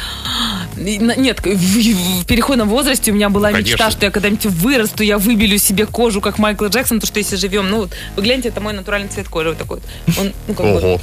Нет, 0.76 1.40
в, 1.40 2.22
в 2.22 2.26
переходном 2.26 2.68
возрасте 2.68 3.12
у 3.12 3.14
меня 3.14 3.28
была 3.28 3.50
Ну, 3.50 3.58
мечта, 3.58 3.90
что 3.90 4.06
я 4.06 4.10
когда-нибудь 4.10 4.46
вырасту, 4.46 5.02
я 5.02 5.18
выбелю 5.18 5.58
себе 5.58 5.86
кожу, 5.86 6.20
как 6.20 6.38
Майкл 6.38 6.66
Джексон, 6.66 7.00
то 7.00 7.06
что 7.06 7.18
если 7.18 7.36
живем, 7.36 7.68
ну 7.68 7.82
вот, 7.82 7.90
вы 8.16 8.22
гляньте, 8.22 8.48
это 8.48 8.60
мой 8.60 8.72
натуральный 8.72 9.08
цвет 9.08 9.28
кожи, 9.28 9.50
вот 9.50 9.58
такой. 9.58 9.80
вот. 10.06 10.18
Он, 10.18 10.32
ну, 10.48 10.54
как 10.54 10.66
бы, 10.66 10.78
Ого. 10.78 11.00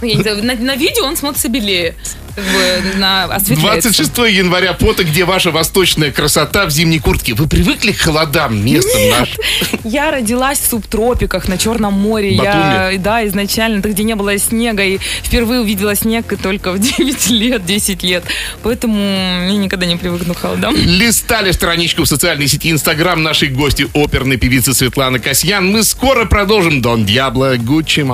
ну, 0.00 0.06
я 0.06 0.14
не 0.14 0.22
знаю, 0.22 0.44
на, 0.44 0.54
на 0.54 0.76
видео 0.76 1.04
он 1.04 1.16
смотрится 1.16 1.48
белее, 1.48 1.94
бы, 2.36 2.98
на, 2.98 3.24
осветляется. 3.24 3.90
26 3.90 4.18
января 4.36 4.74
фото, 4.74 5.04
где 5.04 5.24
ваша 5.24 5.50
восточная 5.50 6.10
красота 6.10 6.66
в 6.66 6.70
зимней 6.70 6.98
куртке. 6.98 7.34
Вы 7.34 7.46
привыкли 7.48 7.92
к 7.92 7.98
холодам 7.98 8.64
местным 8.64 9.10
нашим? 9.10 9.36
Я 9.84 10.10
родилась 10.10 10.58
в 10.58 10.66
субтропиках 10.68 11.48
на 11.48 11.58
Черном 11.58 11.94
море. 11.94 12.32
Я, 12.34 12.42
Батуми? 12.88 12.96
да, 12.98 13.26
изначально, 13.26 13.82
там, 13.82 13.92
где 13.92 14.02
не 14.04 14.14
было 14.14 14.38
снега, 14.38 14.82
и 14.84 14.98
впервые 15.22 15.60
увидела 15.60 15.94
снег 15.94 16.32
и 16.32 16.36
только 16.36 16.72
в 16.72 16.78
9 16.96 17.30
лет, 17.30 17.64
10 17.64 18.02
лет. 18.02 18.24
Поэтому 18.62 18.98
я 18.98 19.56
никогда 19.56 19.86
не 19.86 19.96
привыкну 19.96 20.34
к 20.34 20.38
холодам. 20.40 20.74
Листали 20.76 21.52
страничку 21.52 22.02
в 22.02 22.06
социальной 22.06 22.48
сети 22.48 22.70
Инстаграм 22.70 23.22
нашей 23.22 23.48
гости, 23.48 23.88
оперной 23.94 24.36
певицы 24.36 24.74
Светланы 24.74 25.18
Касьян. 25.18 25.66
Мы 25.66 25.82
скоро 25.82 26.24
продолжим 26.26 26.82
Дон 26.82 27.04
Диабло, 27.04 27.56
Гуччи. 27.56 28.06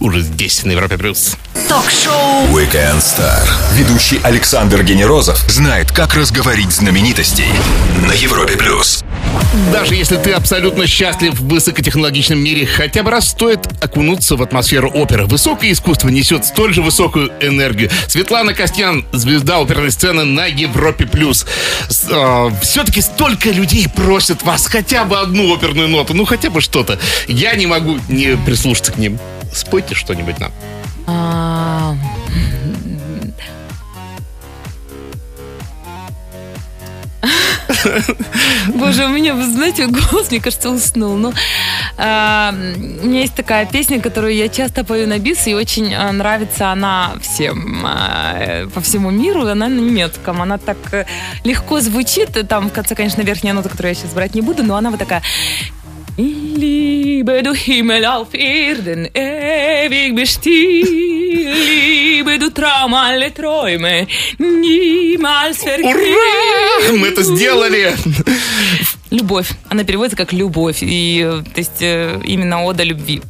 Уже 0.00 0.20
здесь, 0.20 0.64
на 0.64 0.72
Европе+. 0.72 0.96
плюс. 0.96 1.36
Ток-шоу 1.68 2.46
Weekend 2.48 2.98
Star. 3.00 3.57
Ведущий 3.72 4.20
Александр 4.22 4.82
Генерозов 4.82 5.38
знает, 5.48 5.92
как 5.92 6.14
разговорить 6.14 6.72
знаменитостей 6.72 7.46
на 8.06 8.12
Европе 8.12 8.56
плюс. 8.56 9.04
Даже 9.72 9.94
если 9.94 10.16
ты 10.16 10.32
абсолютно 10.32 10.86
счастлив 10.86 11.34
в 11.34 11.48
высокотехнологичном 11.48 12.38
мире, 12.38 12.66
хотя 12.66 13.02
бы 13.02 13.10
раз 13.10 13.28
стоит 13.28 13.60
окунуться 13.82 14.36
в 14.36 14.42
атмосферу 14.42 14.90
оперы. 14.90 15.26
Высокое 15.26 15.72
искусство 15.72 16.08
несет 16.08 16.44
столь 16.44 16.74
же 16.74 16.82
высокую 16.82 17.30
энергию. 17.40 17.90
Светлана 18.08 18.54
Костян, 18.54 19.06
звезда 19.12 19.58
оперной 19.58 19.90
сцены 19.90 20.24
на 20.24 20.46
Европе+. 20.46 21.06
плюс. 21.06 21.46
все-таки 21.88 23.00
столько 23.00 23.50
людей 23.50 23.88
просят 23.88 24.42
вас 24.42 24.66
хотя 24.66 25.04
бы 25.04 25.18
одну 25.18 25.54
оперную 25.54 25.88
ноту, 25.88 26.14
ну 26.14 26.24
хотя 26.24 26.50
бы 26.50 26.60
что-то. 26.60 26.98
Я 27.26 27.54
не 27.54 27.66
могу 27.66 27.98
не 28.08 28.36
прислушаться 28.36 28.92
к 28.92 28.98
ним. 28.98 29.18
Спойте 29.54 29.94
что-нибудь 29.94 30.38
нам. 30.38 30.52
Боже, 38.74 39.04
у 39.04 39.08
меня, 39.08 39.34
вы 39.34 39.44
знаете, 39.44 39.86
голос, 39.86 40.30
мне 40.30 40.40
кажется, 40.40 40.70
уснул. 40.70 41.16
Ну, 41.16 41.32
а, 41.96 42.52
у 42.52 43.06
меня 43.06 43.20
есть 43.20 43.34
такая 43.34 43.66
песня, 43.66 44.00
которую 44.00 44.34
я 44.34 44.48
часто 44.48 44.84
пою 44.84 45.06
на 45.06 45.18
бис, 45.18 45.46
и 45.46 45.54
очень 45.54 45.94
а, 45.94 46.12
нравится 46.12 46.72
она 46.72 47.12
всем 47.20 47.82
а, 47.84 48.36
э, 48.38 48.66
по 48.68 48.80
всему 48.80 49.10
миру. 49.10 49.46
Она 49.46 49.68
на 49.68 49.78
немецком. 49.78 50.42
Она 50.42 50.58
так 50.58 50.76
э, 50.92 51.06
легко 51.44 51.80
звучит. 51.80 52.48
Там, 52.48 52.70
в 52.70 52.72
конце, 52.72 52.94
конечно, 52.94 53.22
верхняя 53.22 53.54
нота, 53.54 53.68
которую 53.68 53.94
я 53.94 53.94
сейчас 53.94 54.12
брать 54.12 54.34
не 54.34 54.42
буду, 54.42 54.62
но 54.62 54.76
она 54.76 54.90
вот 54.90 54.98
такая. 54.98 55.22
Liebe 56.18 57.42
du 57.44 57.54
Himmel 57.54 58.04
auf 58.04 58.34
Erden, 58.34 59.08
ewig 59.14 60.16
bestill. 60.16 60.84
Liebe 60.84 62.38
du 62.40 62.50
Traum, 62.50 62.92
alle 62.92 63.30
Träume, 63.30 64.08
niemals. 64.38 65.62
Ура! 65.62 66.92
Мы 66.92 67.06
это 67.06 67.22
сделали! 67.22 67.94
Любовь. 69.10 69.50
Она 69.68 69.84
переводится 69.84 70.16
как 70.16 70.32
любовь. 70.32 70.78
И, 70.80 71.22
э, 71.24 71.42
то 71.54 71.58
есть, 71.60 71.80
э, 71.82 72.20
именно 72.24 72.64
ода 72.64 72.82
любви. 72.82 73.22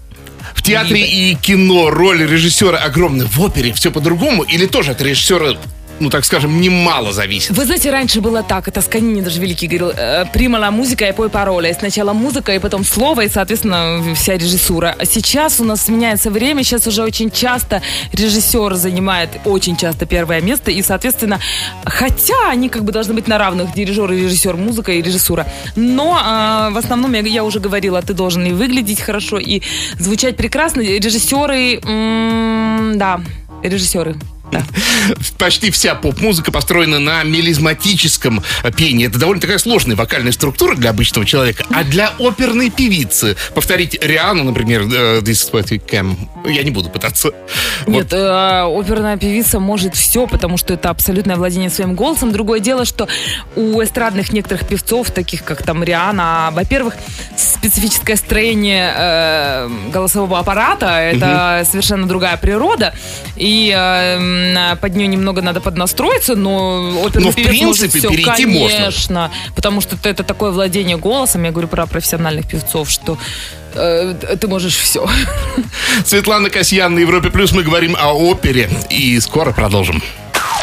В 0.55 0.63
театре 0.63 1.07
и 1.07 1.35
кино 1.35 1.91
роль 1.91 2.27
режиссера 2.27 2.79
огромная. 2.79 3.27
В 3.27 3.39
опере 3.43 3.75
все 3.75 3.91
по-другому? 3.91 4.45
Или 4.45 4.65
тоже 4.65 4.93
от 4.93 5.03
режиссера, 5.03 5.59
ну 6.01 6.11
так 6.11 6.25
скажем, 6.25 6.61
немало 6.61 7.13
зависит? 7.13 7.51
Вы 7.57 7.65
знаете, 7.65 7.91
раньше 7.91 8.21
было 8.21 8.43
так, 8.43 8.69
это 8.69 8.81
Сканини 8.81 9.21
даже 9.21 9.41
великий 9.41 9.67
говорил, 9.67 9.91
э, 9.97 10.25
примала 10.33 10.71
музыка 10.71 11.09
и 11.09 11.13
пой 11.13 11.29
пароли. 11.29 11.75
Сначала 11.79 12.13
музыка, 12.13 12.55
и 12.55 12.59
потом 12.59 12.85
слово, 12.85 13.23
и, 13.23 13.29
соответственно, 13.29 14.15
вся 14.15 14.35
режиссура. 14.37 14.95
А 14.99 15.05
сейчас 15.05 15.61
у 15.61 15.65
нас 15.65 15.89
меняется 15.89 16.31
время, 16.31 16.63
сейчас 16.63 16.87
уже 16.87 17.03
очень 17.03 17.31
часто 17.31 17.83
режиссер 18.13 18.75
занимает 18.75 19.31
очень 19.45 19.77
часто 19.77 20.07
первое 20.07 20.41
место, 20.41 20.71
и, 20.71 20.83
соответственно, 20.83 21.41
хотя 21.85 22.51
они 22.51 22.69
как 22.69 22.85
бы 22.85 22.93
должны 22.93 23.15
быть 23.15 23.29
на 23.29 23.39
равных, 23.39 23.75
дирижер 23.75 24.11
и 24.13 24.23
режиссер, 24.23 24.57
музыка 24.57 24.93
и 24.93 25.03
режиссура, 25.03 25.47
но 25.77 26.19
э, 26.19 26.73
в 26.73 26.79
основном, 26.79 27.13
я, 27.15 27.21
я 27.21 27.45
уже 27.45 27.61
говорила, 27.61 28.01
ты 28.03 28.15
должен 28.15 28.47
и 28.47 28.53
выглядеть 28.53 29.01
хорошо, 29.01 29.39
и 29.39 29.63
звучать 29.99 30.37
прекрасно. 30.37 30.81
Режиссеры, 30.81 31.81
м, 31.81 32.99
да, 32.99 33.21
режиссеры. 33.63 34.17
Почти 35.39 35.71
вся 35.71 35.95
поп-музыка 35.95 36.53
построена 36.53 36.99
на 36.99 37.23
мелизматическом 37.23 38.43
пении. 38.77 39.07
Это 39.07 39.19
довольно 39.19 39.41
такая 39.41 39.59
сложная 39.59 39.97
вокальная 39.97 40.33
структура 40.33 40.75
для 40.75 40.91
обычного 40.91 41.27
человека. 41.27 41.65
А 41.71 41.85
для 41.85 42.13
оперной 42.19 42.71
певицы 42.71 43.37
повторить 43.55 43.99
Риану, 44.03 44.45
например, 44.45 44.83
э, 44.83 45.21
This 45.21 45.51
is 45.51 45.53
what 45.53 45.69
we 45.69 45.81
can, 45.85 46.17
я 46.47 46.63
не 46.63 46.71
буду 46.71 46.89
пытаться. 46.91 47.31
Вот. 47.87 47.95
Нет, 47.95 48.13
э, 48.13 48.63
оперная 48.63 49.17
певица 49.17 49.61
может 49.61 49.95
все, 49.95 50.27
потому 50.27 50.57
что 50.57 50.75
это 50.75 50.91
абсолютное 50.91 51.37
владение 51.37 51.71
своим 51.71 51.95
голосом. 51.95 52.33
Другое 52.33 52.61
дело, 52.61 52.85
что 52.85 53.09
у 53.57 53.83
эстрадных 53.83 54.33
некоторых 54.33 54.67
певцов, 54.67 55.11
таких 55.11 55.45
как 55.45 55.63
там 55.63 55.83
Риана, 55.83 56.51
во-первых, 56.53 56.95
специфическое 57.37 58.17
строение 58.17 58.93
э, 58.97 59.71
голосового 59.93 60.39
аппарата, 60.39 60.87
это 60.87 61.67
совершенно 61.69 62.07
другая 62.07 62.37
природа, 62.37 62.95
и 63.37 63.75
э, 63.77 64.38
под 64.81 64.95
нее 64.97 65.07
немного 65.07 65.43
надо 65.43 65.61
поднастроиться, 65.61 66.35
но 66.35 67.01
оперный 67.03 67.27
Но, 67.27 67.33
в 67.33 67.35
певец 67.35 67.61
может 67.63 67.81
принципе, 67.91 67.99
всё, 67.99 68.11
перейти 68.11 68.47
можно. 68.47 68.79
конечно, 68.79 69.31
потому 69.55 69.81
что 69.81 69.97
это, 69.97 70.09
это 70.09 70.23
такое 70.25 70.51
владение 70.51 70.97
голосом, 70.97 71.45
я 71.45 71.51
говорю 71.51 71.69
про 71.69 71.87
профессиональных 71.87 72.47
певцов, 72.47 72.91
что 72.91 73.19
э, 73.75 74.15
ты 74.41 74.49
можешь 74.49 74.77
все. 74.77 75.09
Светлана 76.05 76.51
Касьян 76.51 76.95
на 76.95 76.99
Европе 77.01 77.31
Плюс. 77.31 77.53
Мы 77.53 77.63
говорим 77.63 77.97
о 77.99 78.13
опере. 78.13 78.69
И 78.91 79.19
скоро 79.21 79.53
продолжим. 79.53 80.03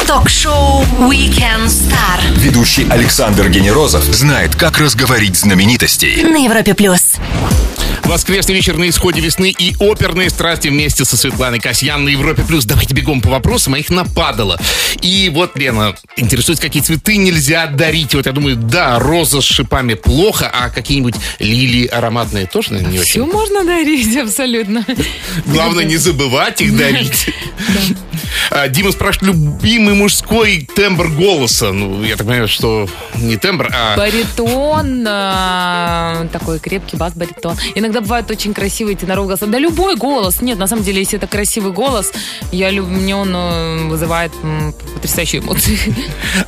Ток-шоу 0.08 0.84
Weekend 1.00 1.66
Star 1.66 2.20
Ведущий 2.36 2.88
Александр 2.90 3.50
Генерозов 3.50 4.04
знает, 4.04 4.56
как 4.56 4.78
разговорить 4.78 5.36
знаменитостей. 5.36 6.22
на 6.24 6.38
Европе 6.38 6.76
плюс. 6.76 7.16
Воскресный 8.06 8.54
вечер 8.54 8.78
на 8.78 8.88
исходе 8.88 9.20
весны 9.20 9.54
и 9.58 9.76
оперные 9.80 10.30
страсти 10.30 10.68
вместе 10.68 11.04
со 11.06 11.18
Светланой 11.18 11.60
Касьян 11.60 12.06
на 12.06 12.10
Европе+. 12.10 12.44
плюс. 12.44 12.64
Давайте 12.64 12.94
бегом 12.94 13.20
по 13.20 13.30
вопросам, 13.30 13.74
а 13.74 13.80
их 13.80 13.90
нападало. 13.90 14.60
И 15.02 15.32
вот, 15.34 15.58
Лена, 15.58 15.96
интересует, 16.16 16.60
какие 16.60 16.84
цветы 16.84 17.18
нельзя 17.18 17.66
дарить. 17.66 18.14
Вот 18.14 18.28
я 18.28 18.32
думаю, 18.32 18.58
да, 18.58 19.00
роза 19.00 19.42
с 19.42 19.44
шипами 19.44 19.96
плохо, 19.96 20.52
а 20.54 20.70
какие-нибудь 20.70 21.16
лилии 21.40 21.88
ароматные 21.88 22.46
тоже, 22.46 22.74
наверное, 22.74 22.94
не 22.94 23.00
очень. 23.00 23.12
Все 23.12 23.26
можно 23.26 23.66
дарить, 23.66 24.16
абсолютно. 24.24 24.86
Главное, 25.48 25.84
не 25.84 25.98
забывать 25.98 26.62
их 26.62 26.78
дарить. 26.78 27.30
А, 28.52 28.68
Дима 28.68 28.92
спрашивает, 28.92 29.36
любимый 29.36 29.94
мужской 29.94 30.68
тембр 30.76 31.08
голоса. 31.08 31.72
Ну, 31.72 32.04
я 32.04 32.16
так 32.16 32.26
понимаю, 32.26 32.48
что 32.48 32.88
не 33.16 33.38
тембр, 33.38 33.70
а... 33.74 33.98
Баритон, 33.98 35.06
э, 35.08 36.28
такой 36.32 36.60
крепкий 36.60 36.98
бас-баритон. 36.98 37.58
Иногда 37.76 38.02
бывает 38.02 38.30
очень 38.30 38.54
красивый 38.54 38.96
теноров 38.96 39.26
голос. 39.26 39.40
Да 39.40 39.58
любой 39.60 39.96
голос. 39.96 40.42
Нет, 40.42 40.58
на 40.58 40.68
самом 40.68 40.84
деле, 40.84 41.00
если 41.00 41.18
это 41.18 41.28
красивый 41.28 41.72
голос, 41.72 42.12
я 42.52 42.70
люб... 42.70 42.88
мне 42.88 43.16
он 43.16 43.34
э, 43.36 43.88
вызывает 43.88 44.32
потрясающие 44.94 45.42
эмоции. 45.42 45.78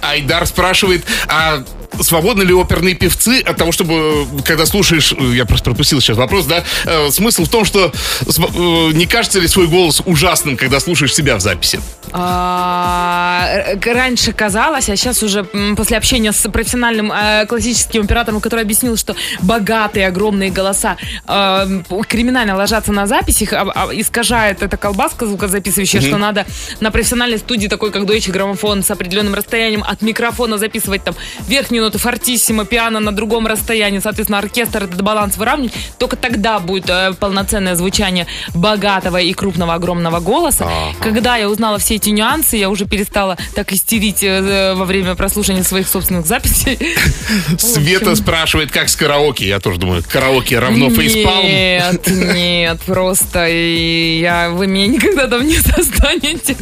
Айдар 0.01 0.45
спрашивает, 0.45 1.05
а 1.27 1.63
свободны 2.01 2.43
ли 2.43 2.53
оперные 2.53 2.95
певцы 2.95 3.41
от 3.41 3.57
того, 3.57 3.71
чтобы, 3.71 4.25
когда 4.45 4.65
слушаешь, 4.65 5.13
я 5.33 5.45
просто 5.45 5.65
пропустил 5.65 5.99
сейчас 6.01 6.17
вопрос, 6.17 6.45
да, 6.45 6.63
э, 6.85 7.09
смысл 7.11 7.45
в 7.45 7.49
том, 7.49 7.65
что 7.65 7.91
э, 7.91 8.91
не 8.93 9.05
кажется 9.05 9.39
ли 9.39 9.47
свой 9.47 9.67
голос 9.67 10.01
ужасным, 10.05 10.57
когда 10.57 10.79
слушаешь 10.79 11.13
себя 11.15 11.35
в 11.37 11.41
записи? 11.41 11.79
А, 12.11 13.45
р- 13.49 13.79
раньше 13.95 14.33
казалось, 14.33 14.89
а 14.89 14.95
сейчас 14.95 15.23
уже 15.23 15.43
после 15.75 15.97
общения 15.97 16.31
с 16.31 16.49
профессиональным 16.49 17.11
э, 17.11 17.45
классическим 17.47 18.03
оператором, 18.03 18.41
который 18.41 18.61
объяснил, 18.61 18.97
что 18.97 19.15
богатые 19.41 20.07
огромные 20.07 20.49
голоса 20.51 20.97
э, 21.27 21.81
криминально 22.07 22.55
ложатся 22.55 22.91
на 22.91 23.07
записях, 23.07 23.53
а- 23.53 23.71
а 23.75 23.89
искажает 23.93 24.61
эта 24.61 24.77
колбаска 24.77 25.25
звукозаписывающая, 25.25 26.01
что 26.01 26.17
надо 26.17 26.45
на 26.79 26.91
профессиональной 26.91 27.37
студии, 27.39 27.67
такой 27.67 27.91
как 27.91 28.03
Deutsche 28.03 28.31
Grammophon, 28.31 28.83
с 28.83 28.91
определенным 28.91 29.33
расстоянием 29.33 29.83
от 29.83 30.01
микрофона 30.01 30.57
записывать 30.57 31.03
там 31.03 31.15
верхнюю 31.47 31.76
ноту 31.81 31.97
фортиссимо, 31.99 32.65
пиано 32.65 32.99
на 32.99 33.11
другом 33.11 33.47
расстоянии, 33.47 33.99
соответственно, 33.99 34.39
оркестр 34.39 34.83
этот 34.83 35.01
баланс 35.01 35.37
выравнивать. 35.37 35.73
Только 35.97 36.15
тогда 36.15 36.59
будет 36.59 36.89
э, 36.89 37.13
полноценное 37.19 37.75
звучание 37.75 38.27
богатого 38.53 39.17
и 39.17 39.33
крупного 39.33 39.73
огромного 39.73 40.19
голоса. 40.19 40.67
Когда 41.01 41.37
я 41.37 41.49
узнала 41.49 41.77
все 41.77 41.95
эти 41.95 42.09
нюансы, 42.09 42.57
я 42.57 42.69
уже 42.69 42.85
перестала 42.85 43.37
так 43.55 43.71
истерить 43.73 44.23
э, 44.23 44.73
во 44.75 44.85
время 44.85 45.15
прослушивания 45.15 45.63
своих 45.63 45.87
собственных 45.87 46.25
записей. 46.25 46.77
Света 47.57 48.15
спрашивает, 48.15 48.71
как 48.71 48.89
с 48.89 48.95
караоке. 48.95 49.47
Я 49.47 49.59
тоже 49.59 49.79
думаю, 49.79 50.03
караоке 50.07 50.59
равно 50.59 50.89
фейспалм. 50.89 51.45
Нет, 51.45 52.07
нет, 52.07 52.81
просто 52.81 53.47
я, 53.47 54.49
вы 54.49 54.67
меня 54.67 54.87
никогда 54.87 55.27
там 55.27 55.45
не 55.45 55.57
застанете. 55.57 56.55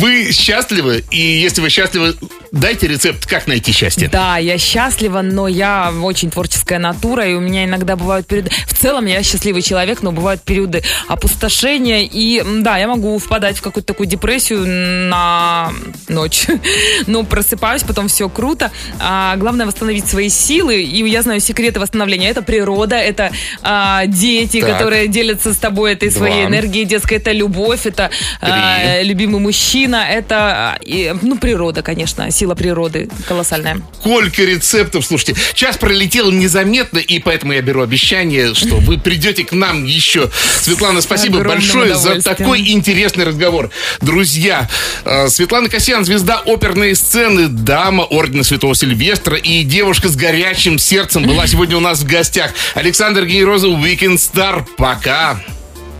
Вы 0.00 0.32
счастливы? 0.32 1.04
И 1.10 1.20
если 1.20 1.60
вы 1.60 1.68
счастливы, 1.68 2.14
дайте 2.52 2.88
рецепт, 2.88 3.26
как 3.26 3.46
найти 3.46 3.70
счастье. 3.70 4.08
Да, 4.08 4.38
я 4.38 4.56
счастлива, 4.56 5.20
но 5.20 5.46
я 5.46 5.92
очень 6.02 6.30
творческая 6.30 6.78
натура, 6.78 7.26
и 7.26 7.34
у 7.34 7.40
меня 7.40 7.64
иногда 7.64 7.96
бывают 7.96 8.26
периоды... 8.26 8.50
В 8.66 8.74
целом 8.74 9.04
я 9.04 9.22
счастливый 9.22 9.60
человек, 9.60 10.00
но 10.00 10.10
бывают 10.10 10.40
периоды 10.42 10.82
опустошения, 11.06 12.00
и 12.02 12.42
да, 12.62 12.78
я 12.78 12.88
могу 12.88 13.18
впадать 13.18 13.58
в 13.58 13.60
какую-то 13.60 13.86
такую 13.88 14.06
депрессию 14.06 14.66
на 14.66 15.70
ночь. 16.08 16.46
Но 17.06 17.22
просыпаюсь, 17.24 17.82
потом 17.82 18.08
все 18.08 18.30
круто. 18.30 18.70
А 18.98 19.36
главное 19.36 19.66
восстановить 19.66 20.08
свои 20.08 20.30
силы, 20.30 20.80
и 20.82 21.06
я 21.10 21.20
знаю 21.20 21.40
секреты 21.40 21.78
восстановления. 21.78 22.30
Это 22.30 22.40
природа, 22.40 22.96
это 22.96 23.32
а, 23.62 24.06
дети, 24.06 24.62
Так. 24.62 24.72
которые 24.72 25.08
делятся 25.08 25.52
с 25.52 25.58
тобой 25.58 25.92
этой 25.92 26.08
Два. 26.08 26.18
своей 26.18 26.46
энергией 26.46 26.86
детской, 26.86 27.18
это 27.18 27.32
любовь, 27.32 27.84
это 27.84 28.10
а, 28.40 29.02
любимый 29.02 29.40
мужчина, 29.40 29.89
это, 29.96 30.76
а, 30.76 31.18
ну, 31.22 31.38
природа, 31.38 31.82
конечно, 31.82 32.30
сила 32.30 32.54
природы 32.54 33.08
колоссальная. 33.26 33.80
Сколько 34.00 34.42
рецептов, 34.42 35.04
слушайте. 35.04 35.36
Час 35.54 35.76
пролетел 35.76 36.30
незаметно, 36.30 36.98
и 36.98 37.18
поэтому 37.18 37.52
я 37.52 37.62
беру 37.62 37.82
обещание, 37.82 38.54
что 38.54 38.76
вы 38.76 38.98
придете 38.98 39.44
к 39.44 39.52
нам 39.52 39.84
еще. 39.84 40.30
Светлана, 40.60 41.00
спасибо 41.00 41.42
большое 41.42 41.94
за 41.94 42.20
такой 42.22 42.70
интересный 42.70 43.24
разговор. 43.24 43.70
Друзья, 44.00 44.68
э, 45.04 45.28
Светлана 45.28 45.68
Касьян, 45.68 46.04
звезда 46.04 46.42
оперной 46.44 46.94
сцены, 46.94 47.48
дама 47.48 48.04
Ордена 48.04 48.44
Святого 48.44 48.74
Сильвестра 48.74 49.36
и 49.36 49.62
девушка 49.64 50.08
с 50.08 50.16
горячим 50.16 50.78
сердцем 50.78 51.24
была 51.24 51.46
сегодня 51.46 51.76
у 51.76 51.80
нас 51.80 52.00
в 52.00 52.06
гостях. 52.06 52.52
Александр 52.74 53.24
Генерозов, 53.24 53.72
Weekend 53.78 54.16
Star. 54.16 54.64
Пока. 54.76 55.40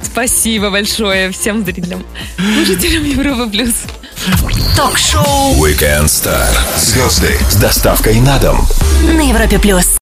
Спасибо 0.03 0.71
большое 0.71 1.31
всем 1.31 1.65
зрителям, 1.65 2.05
слушателям 2.37 3.05
Европы 3.05 3.51
Плюс. 3.51 3.75
Ток-шоу 4.77 5.55
Weekend 5.57 6.07
Star. 6.07 6.47
Звезды 6.77 7.39
с 7.51 7.57
доставкой 7.57 8.21
на 8.21 8.39
дом. 8.39 8.67
на 9.03 9.21
Европе 9.21 9.59
плюс. 9.59 9.99